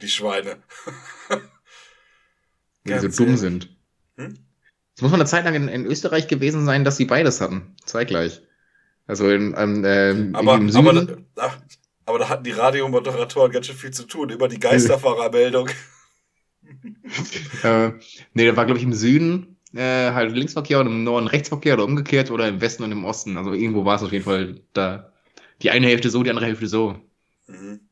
[0.00, 0.62] die Schweine.
[2.86, 3.76] die so Ganz dumm sind.
[4.16, 4.34] Hm?
[4.94, 7.76] Es muss man eine Zeit lang in, in Österreich gewesen sein, dass sie beides hatten.
[7.84, 8.42] Zeitgleich.
[9.06, 11.26] Also in, ähm, ähm, Aber, im aber, Süden.
[11.34, 11.58] da, ach,
[12.06, 14.30] aber da hatten die Radiomoderatoren ganz schön viel zu tun.
[14.30, 15.68] Immer die Geisterfahrermeldung.
[17.62, 17.92] Äh,
[18.34, 21.84] nee, da war, glaube ich, im Süden äh, halt Linksverkehr und im Norden Rechtsverkehr oder
[21.84, 23.36] umgekehrt oder im Westen und im Osten.
[23.36, 25.12] Also irgendwo war es auf jeden Fall da.
[25.62, 27.00] Die eine Hälfte so, die andere Hälfte so.
[27.46, 27.88] Mhm.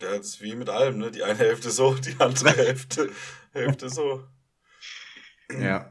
[0.00, 1.10] Ja, das ist wie mit allem, ne?
[1.10, 3.10] Die eine Hälfte so, die andere Hälfte,
[3.52, 4.22] Hälfte so.
[5.50, 5.90] Ja.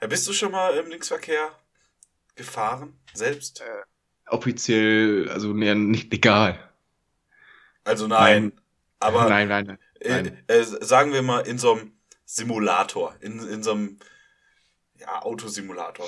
[0.00, 1.50] Ja, bist du schon mal im Linksverkehr
[2.36, 2.98] gefahren?
[3.14, 3.62] Selbst?
[4.28, 6.58] Offiziell, also nee, nicht egal.
[7.84, 8.52] Also nein.
[8.98, 9.78] Aber nein, nein, nein.
[10.00, 10.42] äh, nein.
[10.46, 11.92] äh, sagen wir mal in so einem
[12.24, 13.98] Simulator, in, in so einem
[14.98, 16.06] ja, Autosimulator.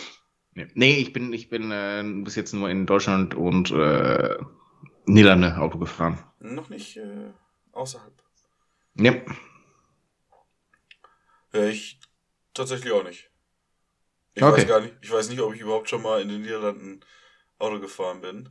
[0.54, 4.36] Nee, nee ich bin, ich bin äh, bis jetzt nur in Deutschland und äh,
[5.06, 6.18] Niederlande Auto gefahren.
[6.40, 7.30] Noch nicht äh,
[7.72, 8.12] außerhalb.
[8.94, 9.14] Ja.
[11.52, 12.00] Ja, ich
[12.52, 13.27] tatsächlich auch nicht.
[14.38, 14.62] Ich Okay.
[14.62, 17.00] weiß gar nicht, ich weiß nicht, ob ich überhaupt schon mal in den Niederlanden
[17.58, 18.48] Auto gefahren bin.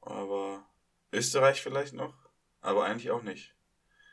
[0.00, 0.66] Aber
[1.12, 2.12] Österreich vielleicht noch,
[2.60, 3.54] aber eigentlich auch nicht.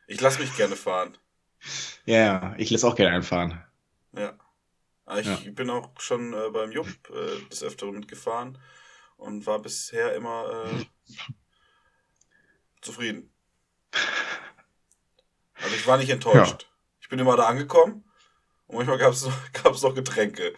[0.08, 1.18] Ich lasse mich gerne fahren.
[2.06, 3.64] Ja, ich lasse auch gerne einfahren.
[4.14, 4.38] Ja.
[5.06, 5.56] Aber Ich Ja.
[5.56, 8.60] bin auch schon äh, beim Jupp äh, des Öfteren mitgefahren
[9.18, 10.86] und war bisher immer äh,
[12.82, 13.32] zufrieden.
[15.60, 16.72] Also ich war nicht enttäuscht.
[17.02, 18.06] Ich bin immer da angekommen
[18.68, 20.54] und manchmal gab es noch, gab's noch Getränke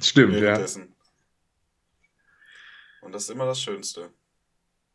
[0.00, 0.40] Stimmt, ja.
[0.40, 0.94] währenddessen.
[3.00, 4.10] Und das ist immer das Schönste.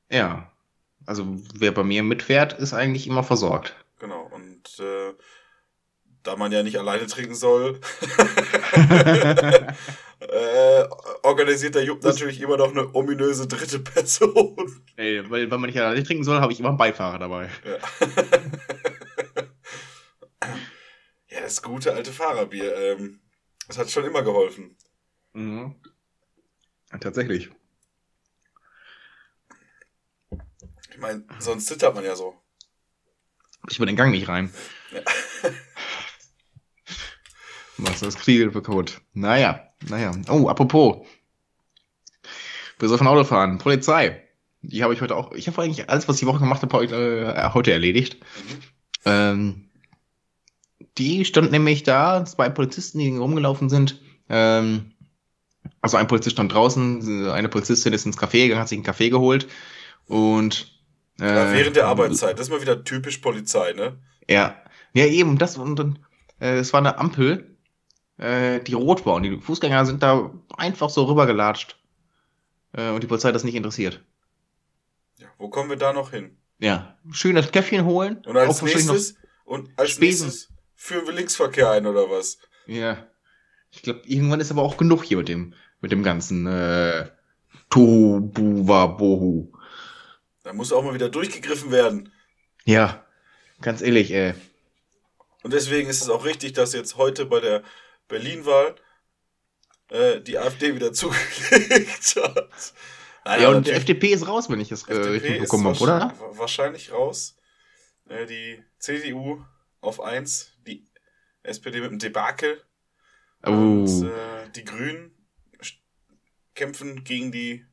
[0.09, 0.51] Ja.
[1.05, 3.75] Also wer bei mir mitfährt, ist eigentlich immer versorgt.
[3.99, 4.29] Genau.
[4.33, 5.13] Und äh,
[6.23, 7.81] da man ja nicht alleine trinken soll,
[10.19, 10.83] äh,
[11.23, 14.55] organisiert der Jupp natürlich immer noch eine ominöse dritte Person.
[14.95, 17.49] Ey, weil, weil man nicht alleine trinken soll, habe ich immer einen Beifahrer dabei.
[17.65, 17.77] Ja.
[21.43, 22.75] Das gute alte Fahrerbier.
[22.75, 23.19] Ähm,
[23.67, 24.75] das hat schon immer geholfen.
[25.33, 25.75] Mhm.
[26.99, 27.49] Tatsächlich.
[30.91, 32.35] Ich meine, sonst zittert man ja so.
[33.69, 34.53] Ich über den Gang nicht rein.
[34.91, 35.01] Ja.
[37.77, 38.91] Was das Kriegel für Code?
[39.13, 40.11] Naja, naja.
[40.29, 41.07] Oh, apropos.
[42.77, 43.57] Besoffen Autofahren.
[43.57, 44.21] Polizei.
[44.61, 45.31] Die habe ich heute auch.
[45.33, 48.19] Ich habe eigentlich alles, was ich die Woche gemacht habe, heute, äh, heute erledigt.
[48.19, 48.61] Mhm.
[49.05, 49.69] Ähm,
[50.97, 53.99] die stand nämlich da, zwei Polizisten, die rumgelaufen sind.
[54.29, 54.93] Ähm,
[55.81, 59.09] also ein Polizist stand draußen, eine Polizistin ist ins Café gegangen, hat sich einen Kaffee
[59.09, 59.47] geholt
[60.07, 60.79] und
[61.19, 62.37] äh, Ja, während der Arbeitszeit.
[62.37, 63.97] Das ist mal wieder typisch Polizei, ne?
[64.29, 64.55] Ja,
[64.93, 65.99] ja eben das und dann
[66.39, 67.57] äh, es war eine Ampel,
[68.17, 71.77] äh, die rot war und die Fußgänger sind da einfach so rübergelatscht
[72.73, 74.03] äh, und die Polizei hat das nicht interessiert.
[75.17, 76.37] Ja, wo kommen wir da noch hin?
[76.59, 78.23] Ja, schön das Käffchen holen.
[78.25, 80.27] Und als nächstes, und als Spesen.
[80.27, 80.52] nächstes
[80.83, 82.37] führen wir Linksverkehr ein, oder was?
[82.65, 83.07] Ja,
[83.71, 87.09] Ich glaube, irgendwann ist aber auch genug hier mit dem, mit dem ganzen äh,
[87.69, 89.51] Tohu Bohu.
[90.43, 92.11] Da muss auch mal wieder durchgegriffen werden.
[92.65, 93.05] Ja,
[93.61, 94.33] ganz ehrlich, ey.
[95.43, 97.63] Und deswegen ist es auch richtig, dass jetzt heute bei der
[98.09, 98.75] Berlin-Wahl
[99.89, 102.49] äh, die AfD wieder zugelegt hat.
[103.25, 106.13] Nein, Ja, und die FDP ist raus, wenn ich das äh, richtig bekommen habe, oder?
[106.19, 107.35] wahrsch- Wahrscheinlich raus.
[108.09, 109.41] Äh, die CDU
[109.81, 110.52] auf 1, die
[111.43, 112.61] SPD mit dem Debakel
[113.45, 115.11] Oh, und äh, die Grünen
[116.55, 117.65] kämpfen gegen die,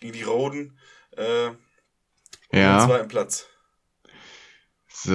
[0.00, 0.78] gegen die Roden
[1.16, 1.50] äh,
[2.52, 2.86] ja.
[2.86, 3.48] zweiten Platz.
[4.88, 5.14] So,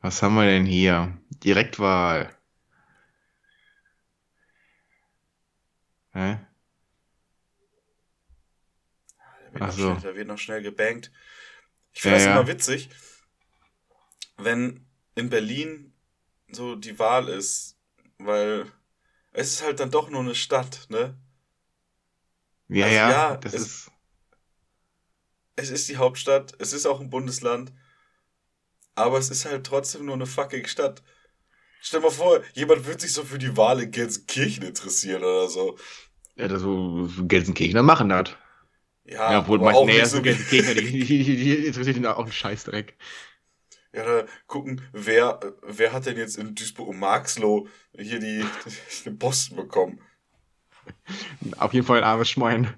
[0.00, 1.18] was haben wir denn hier?
[1.30, 2.34] Direktwahl.
[6.12, 6.38] Hä?
[9.52, 9.96] Da wird, so.
[9.96, 11.10] schnell, da wird noch schnell gebankt.
[11.92, 12.32] Ich finde Ja, das ja.
[12.32, 12.90] immer witzig,
[14.36, 15.92] wenn in Berlin
[16.52, 17.78] so die Wahl ist,
[18.18, 18.70] weil
[19.32, 21.18] es ist halt dann doch nur eine Stadt, ne?
[22.68, 23.90] Ja, Also ja, ja, das es- ist.
[25.56, 27.70] Es ist die Hauptstadt, es ist auch ein Bundesland,
[28.94, 31.02] aber es ist halt trotzdem nur eine fucking Stadt.
[31.80, 35.78] Stell mal vor, jemand würde sich so für die Wahl in Gelsenkirchen interessieren oder so.
[36.36, 38.36] Ja, das so, Gelsenkirchener machen das.
[39.04, 42.06] Ja, Ja, obwohl aber manche, auch nee, so Gelsenkirchener, die, die, die, die interessiert ihn
[42.06, 42.96] auch einen Scheißdreck.
[43.92, 48.44] Ja, da gucken, wer, wer hat denn jetzt in Duisburg und Marxloh hier die,
[49.04, 50.00] den Posten bekommen?
[51.58, 52.74] Auf jeden Fall ein armes Schwein.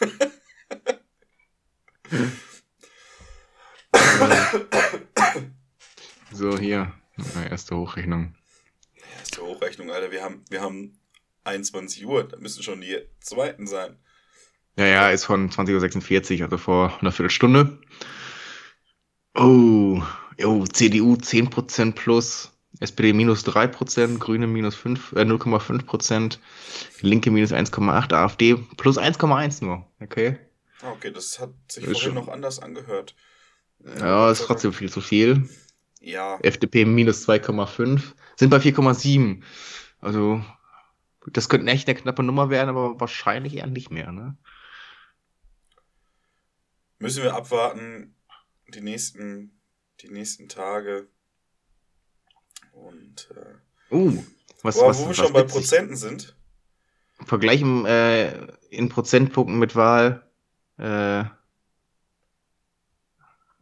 [6.32, 6.92] so, hier.
[7.48, 8.34] Erste Hochrechnung.
[9.18, 10.10] Erste Hochrechnung, Alter.
[10.10, 10.98] Wir haben, wir haben
[11.44, 12.28] 21 Uhr.
[12.28, 13.96] Da müssen schon die zweiten sein.
[14.76, 17.78] Ja, ja, ist von 20.46 Uhr, also vor einer Viertelstunde.
[19.34, 20.02] Oh,
[20.42, 22.50] jo, CDU 10% plus,
[22.80, 26.38] SPD minus 3%, Grüne minus 5, äh, 0,5%,
[27.00, 29.86] Linke minus 1,8, AfD plus 1,1 nur.
[30.00, 30.38] Okay.
[30.82, 33.14] Ah, Okay, das hat sich Ist vorhin schon- noch anders angehört.
[33.98, 35.48] Ja, ist trotzdem viel zu viel.
[36.00, 39.44] Ja, FDP minus 2,5, sind bei 4,7.
[40.00, 40.44] Also,
[41.32, 44.36] das könnte echt eine knappe Nummer werden, aber wahrscheinlich eher nicht mehr, ne?
[46.98, 48.14] müssen wir abwarten.
[48.74, 49.60] Die nächsten,
[50.02, 51.06] die nächsten Tage.
[52.72, 54.22] Und, äh, Uh,
[54.62, 56.34] was, aber was, wo wir was schon bei Prozenten sind.
[57.24, 60.26] Vergleichen äh, in Prozentpunkten mit Wahl.
[60.78, 61.24] Äh,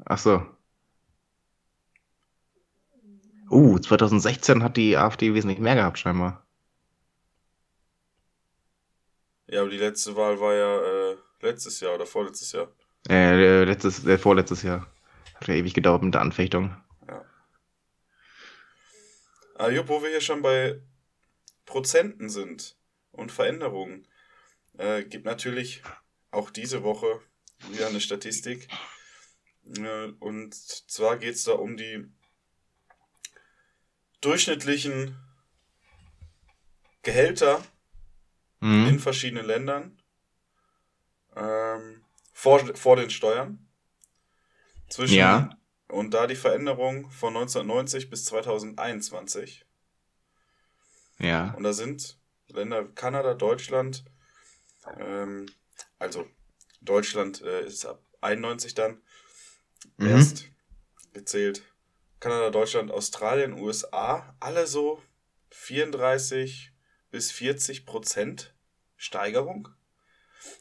[0.05, 0.47] ach so.
[3.51, 6.47] Uh, 2016 hat die AfD wesentlich mehr gehabt, scheinbar.
[9.49, 12.69] Ja, aber die letzte Wahl war ja äh, letztes Jahr oder vorletztes Jahr.
[13.09, 14.87] Äh, letztes, äh, vorletztes Jahr.
[15.41, 16.77] Hat ja ewig gedauert mit der Anfechtung.
[19.57, 20.81] Ah, Jupp, wo wir hier schon bei
[21.67, 22.77] Prozenten sind
[23.13, 24.07] und Veränderungen,
[24.79, 25.83] äh, gibt natürlich
[26.31, 27.21] auch diese Woche
[27.71, 28.69] wieder eine Statistik.
[29.77, 32.07] Äh, und zwar geht es da um die
[34.21, 35.19] durchschnittlichen
[37.03, 37.63] Gehälter
[38.61, 38.99] in Mhm.
[38.99, 40.03] verschiedenen Ländern
[41.35, 43.70] ähm, vor, vor den Steuern.
[44.91, 45.57] Zwischen, Ja.
[45.89, 49.65] Und da die Veränderung von 1990 bis 2021.
[51.19, 51.51] Ja.
[51.55, 54.05] Und da sind Länder Kanada, Deutschland,
[54.99, 55.47] ähm,
[55.99, 56.27] also
[56.81, 59.03] Deutschland äh, ist ab 91 dann
[59.97, 60.09] Mhm.
[60.09, 60.45] erst
[61.13, 61.63] gezählt.
[62.21, 65.03] Kanada, Deutschland, Australien, USA, alle so
[65.51, 66.73] 34
[67.11, 68.55] bis 40 Prozent
[68.97, 69.69] Steigerung.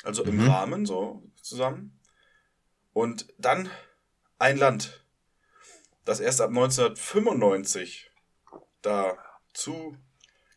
[0.04, 0.50] Also im Mhm.
[0.50, 2.00] Rahmen so zusammen.
[2.94, 3.70] Und dann
[4.40, 5.04] ein Land,
[6.06, 8.12] das erst ab 1995
[8.82, 9.96] dazu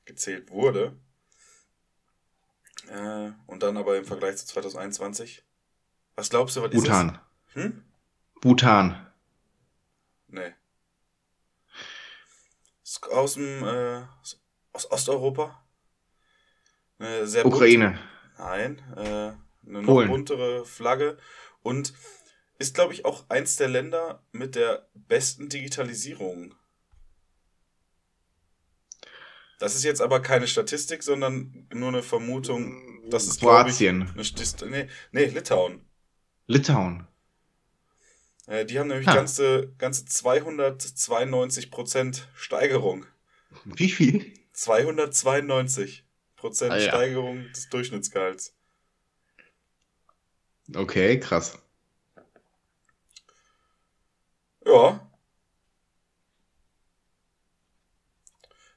[0.05, 0.97] gezählt wurde.
[2.89, 5.45] Äh, und dann aber im Vergleich zu 2021.
[6.15, 7.09] Was glaubst du, was Bhutan.
[7.09, 7.15] ist
[7.49, 7.63] es?
[7.63, 7.85] Hm?
[8.41, 9.07] Bhutan.
[10.29, 10.55] Nee.
[13.11, 14.03] Aus dem äh,
[14.73, 15.63] aus Osteuropa.
[16.99, 17.99] Eine sehr Ukraine.
[18.39, 20.09] Nein, äh, eine noch Polen.
[20.09, 21.19] buntere Flagge
[21.63, 21.95] und
[22.63, 26.55] ist, glaube ich, auch eins der Länder mit der besten Digitalisierung.
[29.59, 33.09] Das ist jetzt aber keine Statistik, sondern nur eine Vermutung.
[33.11, 34.25] Das ist, glaube ich, Kroatien.
[34.25, 35.85] Stist nee, nee, Litauen.
[36.47, 37.07] Litauen.
[38.47, 39.15] Äh, die haben nämlich Ah.
[39.15, 43.07] ganze, ganze 292% Steigerung.
[43.65, 44.33] Wie viel?
[44.55, 46.03] 292%
[46.73, 46.89] Ah, ja.
[46.89, 48.57] Steigerung des Durchschnittsgehalts.
[50.75, 51.59] Okay, krass.
[54.67, 55.09] Ja.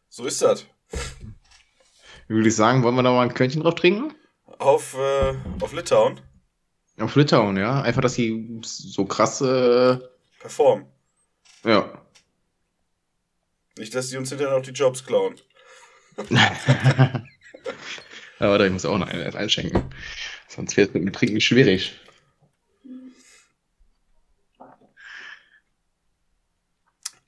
[0.09, 0.65] So ist das.
[2.27, 4.13] Würde ich sagen, wollen wir da mal ein Körnchen drauf trinken?
[4.57, 6.21] Auf, äh, auf Litauen.
[6.97, 7.81] Auf Litauen, ja.
[7.81, 9.97] Einfach, dass sie so krass, äh,
[10.39, 10.86] Perform.
[11.63, 12.01] ja.
[13.77, 15.36] Nicht, dass die uns hinterher noch die Jobs klauen.
[18.39, 19.83] Aber warte, ich muss auch noch einen einschenken.
[20.47, 21.99] Sonst wird es mit dem Trinken schwierig.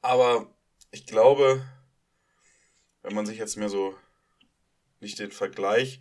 [0.08, 0.47] Aber
[0.89, 1.68] ich glaube,
[3.01, 3.93] wenn man sich jetzt mehr so
[5.01, 5.99] nicht den Vergleich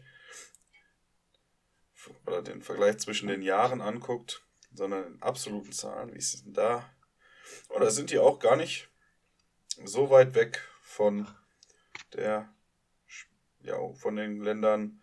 [2.25, 6.55] oder den Vergleich zwischen den Jahren anguckt, sondern in absoluten Zahlen, wie ist es denn
[6.55, 6.89] da?
[7.69, 8.89] Oder sind die auch gar nicht
[9.85, 11.27] so weit weg von
[12.13, 12.55] der,
[13.59, 15.03] ja, von den Ländern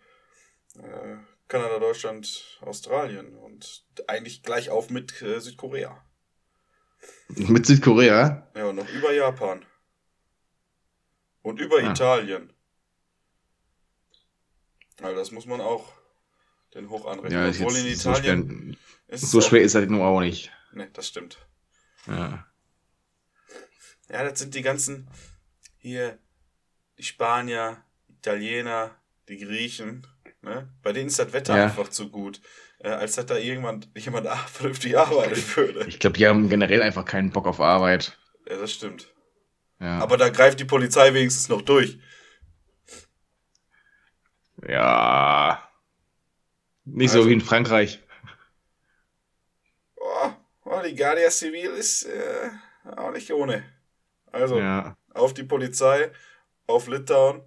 [0.76, 1.18] äh,
[1.50, 6.02] Kanada, Deutschland, Australien und eigentlich gleich auf mit äh, Südkorea.
[7.30, 8.48] Mit Südkorea?
[8.56, 9.66] Ja, und noch über Japan.
[11.42, 11.92] Und über Ah.
[11.92, 12.54] Italien.
[15.02, 15.92] Also das muss man auch
[16.74, 17.32] den hoch anrechnen.
[17.44, 18.78] Ja, Obwohl in so schwer, Italien
[19.08, 20.52] ist es so schwer ist das nun auch nicht.
[20.72, 21.38] Ne, das stimmt.
[22.08, 22.48] Ja.
[24.10, 25.10] Ja, das sind die ganzen
[25.78, 26.20] hier,
[26.98, 28.96] die Spanier, Italiener,
[29.28, 30.06] die Griechen.
[30.42, 30.72] Ne?
[30.82, 31.64] Bei denen ist das Wetter Ja.
[31.66, 32.42] einfach zu gut,
[32.92, 35.86] als dass da irgendjemand, jemand vernünftig arbeiten würde.
[35.88, 38.18] Ich glaube, die haben generell einfach keinen Bock auf Arbeit.
[38.50, 39.08] Ja, das stimmt.
[39.80, 40.00] Ja.
[40.00, 41.98] Aber da greift die Polizei wenigstens noch durch.
[44.68, 45.60] ja.
[46.86, 48.00] Nicht so Also- wie in Frankreich.
[49.96, 50.32] Oh,
[50.66, 52.50] oh, die Guardia Civil ist äh,
[52.98, 53.64] auch nicht ohne.
[54.32, 54.98] Also Ja.
[55.14, 56.12] auf die Polizei,
[56.68, 57.42] auf Litauen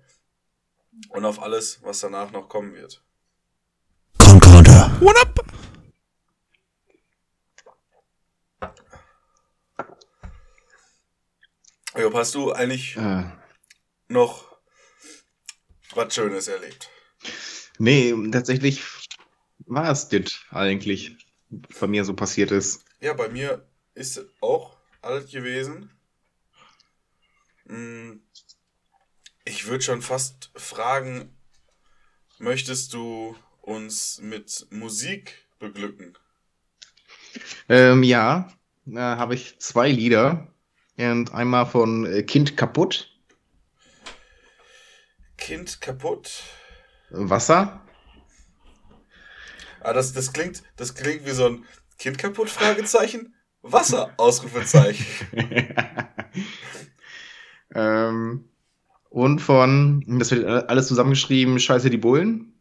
[1.10, 3.02] und auf alles, was danach noch kommen wird.
[4.18, 4.75] Concorder.
[4.86, 5.46] What up?
[11.96, 13.24] Job, hast du eigentlich Äh,
[14.08, 14.56] noch
[15.94, 16.90] was Schönes erlebt?
[17.78, 18.82] nee, tatsächlich
[19.66, 21.16] war es das eigentlich,
[21.50, 22.84] was bei mir so passiert ist.
[23.00, 25.90] Ja, bei mir ist es auch alt gewesen.
[27.66, 28.22] Hm,
[29.44, 31.36] Ich würde schon fast fragen,
[32.38, 36.16] möchtest du uns mit Musik beglücken?
[37.68, 38.48] Ähm, ja,
[38.86, 40.48] da habe ich zwei Lieder.
[40.96, 43.10] Und einmal von äh, Kind kaputt,
[45.36, 46.42] Kind kaputt?
[47.10, 47.80] Wasser.
[49.80, 51.64] Ah, das, das klingt, das klingt wie so ein
[51.98, 52.50] Kind kaputt?
[52.50, 53.34] Fragezeichen.
[53.62, 55.06] Wasser, Ausrufezeichen.
[57.74, 58.48] ähm,
[59.10, 62.55] und von, das wird alles zusammengeschrieben, Scheiße die Bullen.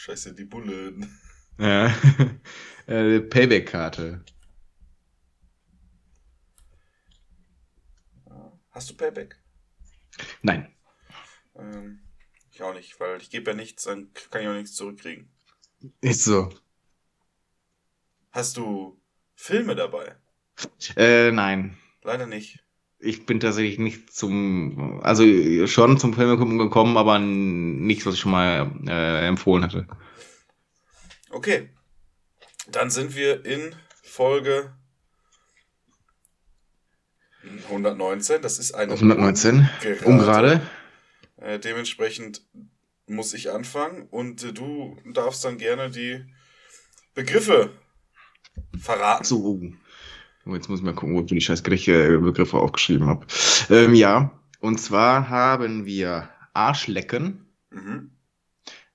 [0.00, 1.20] Scheiße, die Bullen.
[1.58, 1.94] Ja.
[2.86, 4.24] äh, Payback-Karte.
[8.70, 9.36] Hast du Payback?
[10.40, 10.74] Nein.
[11.54, 12.00] Ähm,
[12.50, 15.30] ich auch nicht, weil ich gebe ja nichts, dann kann ich auch nichts zurückkriegen.
[16.00, 16.48] Ist so.
[18.30, 18.98] Hast du
[19.34, 20.16] Filme dabei?
[20.96, 21.76] Äh, nein.
[22.00, 22.64] Leider nicht.
[23.02, 25.24] Ich bin tatsächlich nicht zum, also
[25.66, 29.86] schon zum Film gekommen, aber nichts, was ich schon mal äh, empfohlen hatte.
[31.30, 31.70] Okay.
[32.70, 34.72] Dann sind wir in Folge
[37.64, 38.42] 119.
[38.42, 39.68] Das ist eine 119.
[39.82, 40.06] Ungerade.
[40.06, 40.60] Ungerade.
[41.38, 42.42] Äh, dementsprechend
[43.06, 46.24] muss ich anfangen und äh, du darfst dann gerne die
[47.14, 47.70] Begriffe
[48.78, 49.24] verraten.
[49.24, 49.60] So.
[50.54, 53.26] Jetzt muss ich mal gucken, wo ich die scheiß Grieche- Begriffe aufgeschrieben habe.
[53.70, 54.30] Ähm, ja.
[54.60, 58.10] Und zwar haben wir Arschlecken, Mhm.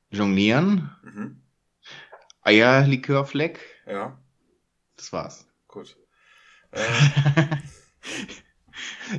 [0.09, 1.41] Jonglieren, Mhm.
[2.41, 3.59] Eierlikörfleck.
[3.87, 4.17] Ja,
[4.97, 5.47] Das war's.
[5.67, 5.97] gut.
[6.71, 6.81] Äh,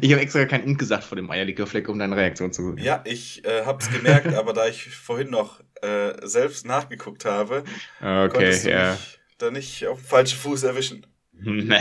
[0.01, 2.77] Ich habe extra kein Und gesagt vor dem Eierlikörfleck, um deine Reaktion zu.
[2.77, 7.65] ja, ich äh, hab's gemerkt, aber da ich vorhin noch äh, selbst nachgeguckt habe,
[8.01, 8.93] Okay, konntest du ja.
[8.93, 11.07] mich da nicht auf den falschen Fuß erwischen.
[11.33, 11.81] Nee.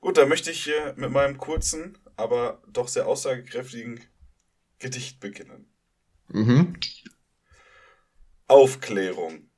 [0.00, 4.00] Gut, dann möchte ich äh, mit meinem kurzen, aber doch sehr aussagekräftigen
[4.78, 5.70] Gedicht beginnen.
[6.28, 6.78] Mhm.
[8.46, 9.50] Aufklärung.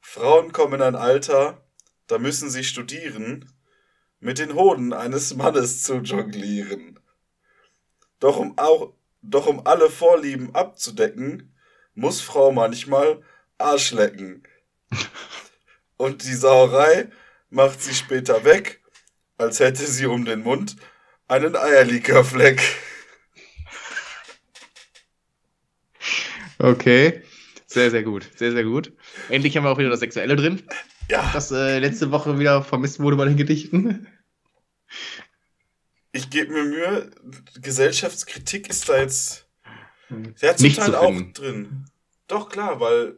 [0.00, 1.64] Frauen kommen in ein Alter,
[2.06, 3.52] da müssen sie studieren,
[4.18, 6.98] mit den Hoden eines Mannes zu jonglieren.
[8.18, 11.54] Doch um, auch, doch um alle Vorlieben abzudecken,
[11.94, 13.22] muss Frau manchmal
[13.58, 14.42] Arsch lecken.
[15.96, 17.10] Und die Sauerei
[17.50, 18.79] macht sie später weg,
[19.40, 20.76] als hätte sie um den Mund
[21.28, 22.60] einen Eierlikörfleck.
[26.58, 27.22] Okay.
[27.66, 28.28] Sehr, sehr gut.
[28.36, 28.92] Sehr, sehr gut.
[29.28, 30.62] Endlich haben wir auch wieder das Sexuelle drin,
[31.08, 34.06] Ja, das äh, letzte Woche wieder vermisst wurde bei den Gedichten.
[36.12, 37.10] ich gebe mir Mühe.
[37.62, 39.46] Gesellschaftskritik ist da jetzt
[40.10, 41.86] Der hat zum Nicht Teil zu auch drin.
[42.26, 43.16] Doch, klar, weil,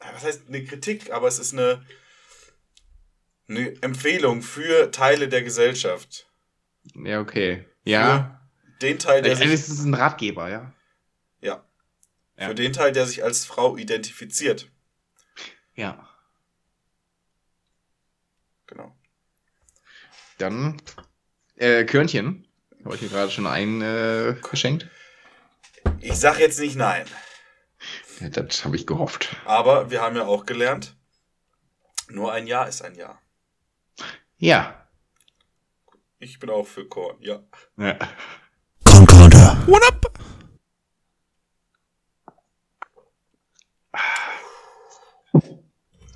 [0.00, 1.84] was heißt eine Kritik, aber es ist eine,
[3.48, 6.26] eine Empfehlung für Teile der Gesellschaft.
[6.94, 7.64] Ja, okay.
[7.84, 8.40] Ja.
[8.64, 10.72] Für den Teil, der Also, sich, es ist ein Ratgeber, ja.
[11.40, 11.64] ja,
[12.36, 12.48] Ja.
[12.48, 14.68] für den Teil, der sich als Frau identifiziert.
[15.74, 16.08] Ja.
[18.66, 18.96] Genau.
[20.38, 20.80] Dann,
[21.56, 22.48] äh, Körnchen.
[22.84, 24.88] Habe ich mir gerade schon ein äh, geschenkt.
[26.00, 27.06] Ich sag jetzt nicht nein,
[28.18, 29.36] Ja, das habe ich gehofft.
[29.44, 30.96] aber wir haben ja auch gelernt,
[32.08, 33.20] nur ein Ja ist ein Ja.
[34.42, 34.88] Ja.
[36.18, 37.44] Ich bin auch für Korn, ja.
[37.76, 37.96] ja.
[38.84, 39.56] Concorder.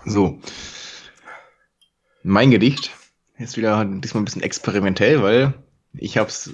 [0.04, 0.40] So.
[2.24, 2.90] Mein Gedicht
[3.38, 5.54] ist wieder diesmal ein bisschen experimentell, weil
[5.92, 6.52] ich habe es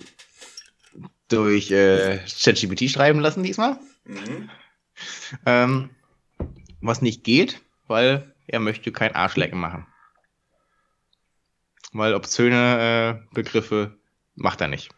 [1.29, 3.79] durch äh, ChatGPT schreiben lassen diesmal.
[4.05, 4.51] Mhm.
[5.47, 5.91] Ähm,
[6.83, 9.87] was nicht geht, weil er möchte kein Arschlecken machen.
[11.93, 13.99] Weil obszöne äh, Begriffe
[14.35, 14.91] macht er nicht.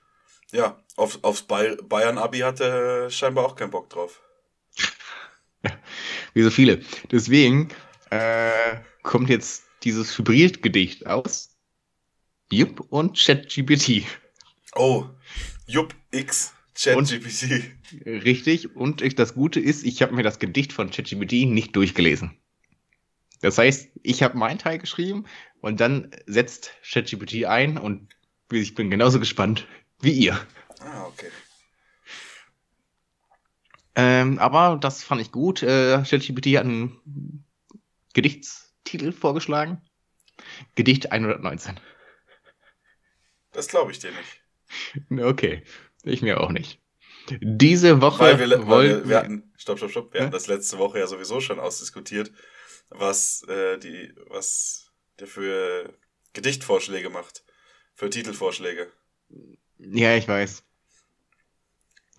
[0.52, 4.20] Ja, auf, aufs Bay- Bayern-Abi hatte er scheinbar auch keinen Bock drauf.
[6.34, 6.82] Wie so viele.
[7.10, 7.70] Deswegen
[8.10, 11.56] äh, kommt jetzt dieses Hybrid-Gedicht aus.
[12.50, 14.04] Jupp und ChatGPT.
[14.76, 15.06] Oh,
[15.66, 17.72] Jupp X ChatGPT.
[18.04, 18.76] Richtig.
[18.76, 22.36] Und ich, das Gute ist, ich habe mir das Gedicht von ChatGPT nicht durchgelesen.
[23.44, 25.26] Das heißt, ich habe meinen Teil geschrieben
[25.60, 28.08] und dann setzt ChatGPT ein und
[28.50, 29.66] ich bin genauso gespannt
[30.00, 30.40] wie ihr.
[30.80, 31.28] Ah, okay.
[33.96, 35.62] Ähm, aber das fand ich gut.
[35.62, 37.44] Äh, ChatGPT hat einen
[38.14, 39.82] Gedichtstitel vorgeschlagen.
[40.74, 41.78] Gedicht 119.
[43.52, 45.22] Das glaube ich dir nicht.
[45.22, 45.64] Okay,
[46.02, 46.80] ich mir auch nicht.
[47.42, 50.26] Diese Woche Weil wir, weil wir, wir hatten, stopp, stopp, stopp, wir Ja?
[50.26, 52.32] hatten das letzte Woche ja sowieso schon ausdiskutiert,
[52.90, 55.96] was äh, die, was der für
[56.32, 57.44] Gedichtvorschläge macht,
[57.94, 58.90] für Titelvorschläge.
[59.78, 60.64] Ja, ich weiß.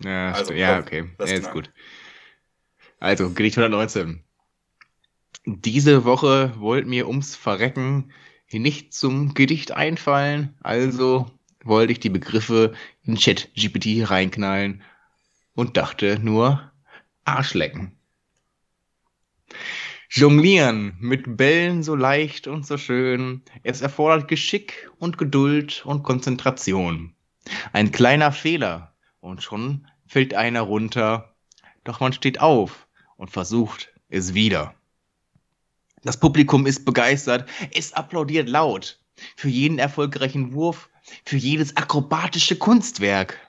[0.02, 1.10] Ja, Also, ja komm, okay.
[1.18, 1.70] Ja, ist gut.
[3.00, 4.22] Also, Gedicht 119.
[5.46, 8.12] Diese Woche wollt mir ums Verrecken
[8.52, 11.26] nicht zum Gedicht einfallen, also
[11.64, 14.82] wollte ich die Begriffe in Chat-GPT reinknallen
[15.54, 16.72] und dachte nur
[17.24, 17.96] Arschlecken.
[20.08, 27.14] Jonglieren mit Bällen so leicht und so schön, es erfordert Geschick und Geduld und Konzentration.
[27.72, 31.34] Ein kleiner Fehler und schon fällt einer runter,
[31.82, 32.86] doch man steht auf
[33.16, 34.74] und versucht es wieder.
[36.02, 39.00] Das Publikum ist begeistert, es applaudiert laut.
[39.34, 40.88] Für jeden erfolgreichen Wurf,
[41.24, 43.40] für jedes akrobatische Kunstwerk.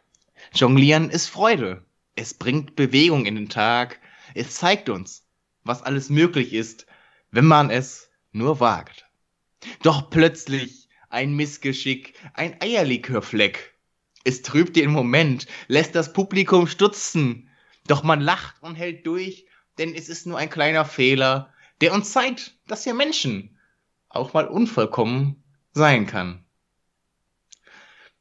[0.53, 1.85] Jonglieren ist Freude.
[2.15, 3.99] Es bringt Bewegung in den Tag.
[4.33, 5.26] Es zeigt uns,
[5.67, 6.85] was alles möglich ist,
[7.31, 9.05] wenn man es nur wagt.
[9.83, 13.75] Doch plötzlich ein Missgeschick, ein Eierlikörfleck.
[14.23, 17.49] Es trübt den Moment, lässt das Publikum stutzen.
[17.87, 19.47] Doch man lacht und hält durch,
[19.77, 23.57] denn es ist nur ein kleiner Fehler, der uns zeigt, dass wir Menschen
[24.09, 25.43] auch mal unvollkommen
[25.73, 26.43] sein kann.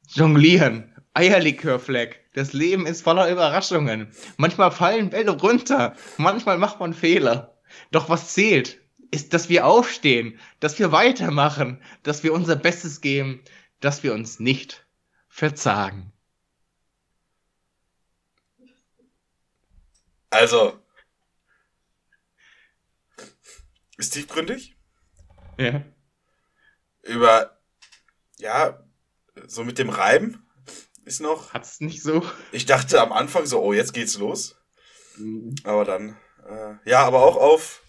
[0.09, 2.23] Jonglieren, Eierlikörfleck.
[2.35, 4.13] Das Leben ist voller Überraschungen.
[4.37, 7.57] Manchmal fallen Bälle runter, manchmal macht man Fehler.
[7.91, 13.43] Doch was zählt, ist, dass wir aufstehen, dass wir weitermachen, dass wir unser Bestes geben,
[13.81, 14.87] dass wir uns nicht
[15.29, 16.13] verzagen.
[20.29, 20.79] Also,
[23.97, 24.77] ist tiefgründig?
[25.57, 25.83] Ja.
[27.05, 27.59] Über,
[28.37, 28.85] ja,
[29.47, 30.46] so mit dem Reim
[31.07, 32.29] ist noch, Hat's nicht so?
[32.53, 34.57] ich dachte am Anfang so, oh, jetzt geht's los.
[35.65, 37.83] Aber dann, äh, ja, aber auch auf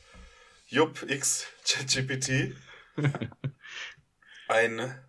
[0.67, 2.55] Jupp X ChatGPT
[4.47, 5.03] ein,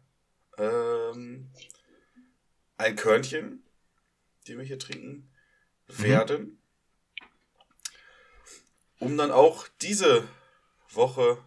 [0.57, 1.53] ähm,
[2.77, 3.63] ein Körnchen,
[4.47, 5.31] die wir hier trinken
[5.87, 6.61] werden,
[8.99, 10.27] um dann auch diese
[10.91, 11.45] Woche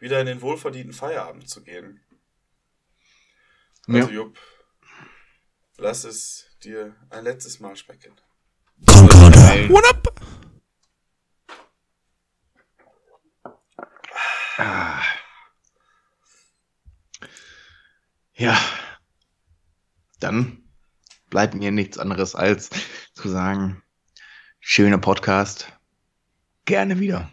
[0.00, 2.00] wieder in den wohlverdienten Feierabend zu gehen.
[3.86, 4.14] Also Ja.
[4.14, 4.38] Jupp,
[5.78, 8.14] lass es dir ein letztes Mal schmecken.
[8.86, 9.68] Concorder.
[9.68, 10.20] What up?
[14.56, 15.02] Ah.
[18.34, 18.58] Ja.
[20.20, 20.64] Dann
[21.28, 22.70] bleibt mir nichts anderes als
[23.14, 23.82] zu sagen,
[24.60, 25.72] schöner Podcast.
[26.64, 27.30] Gerne wieder.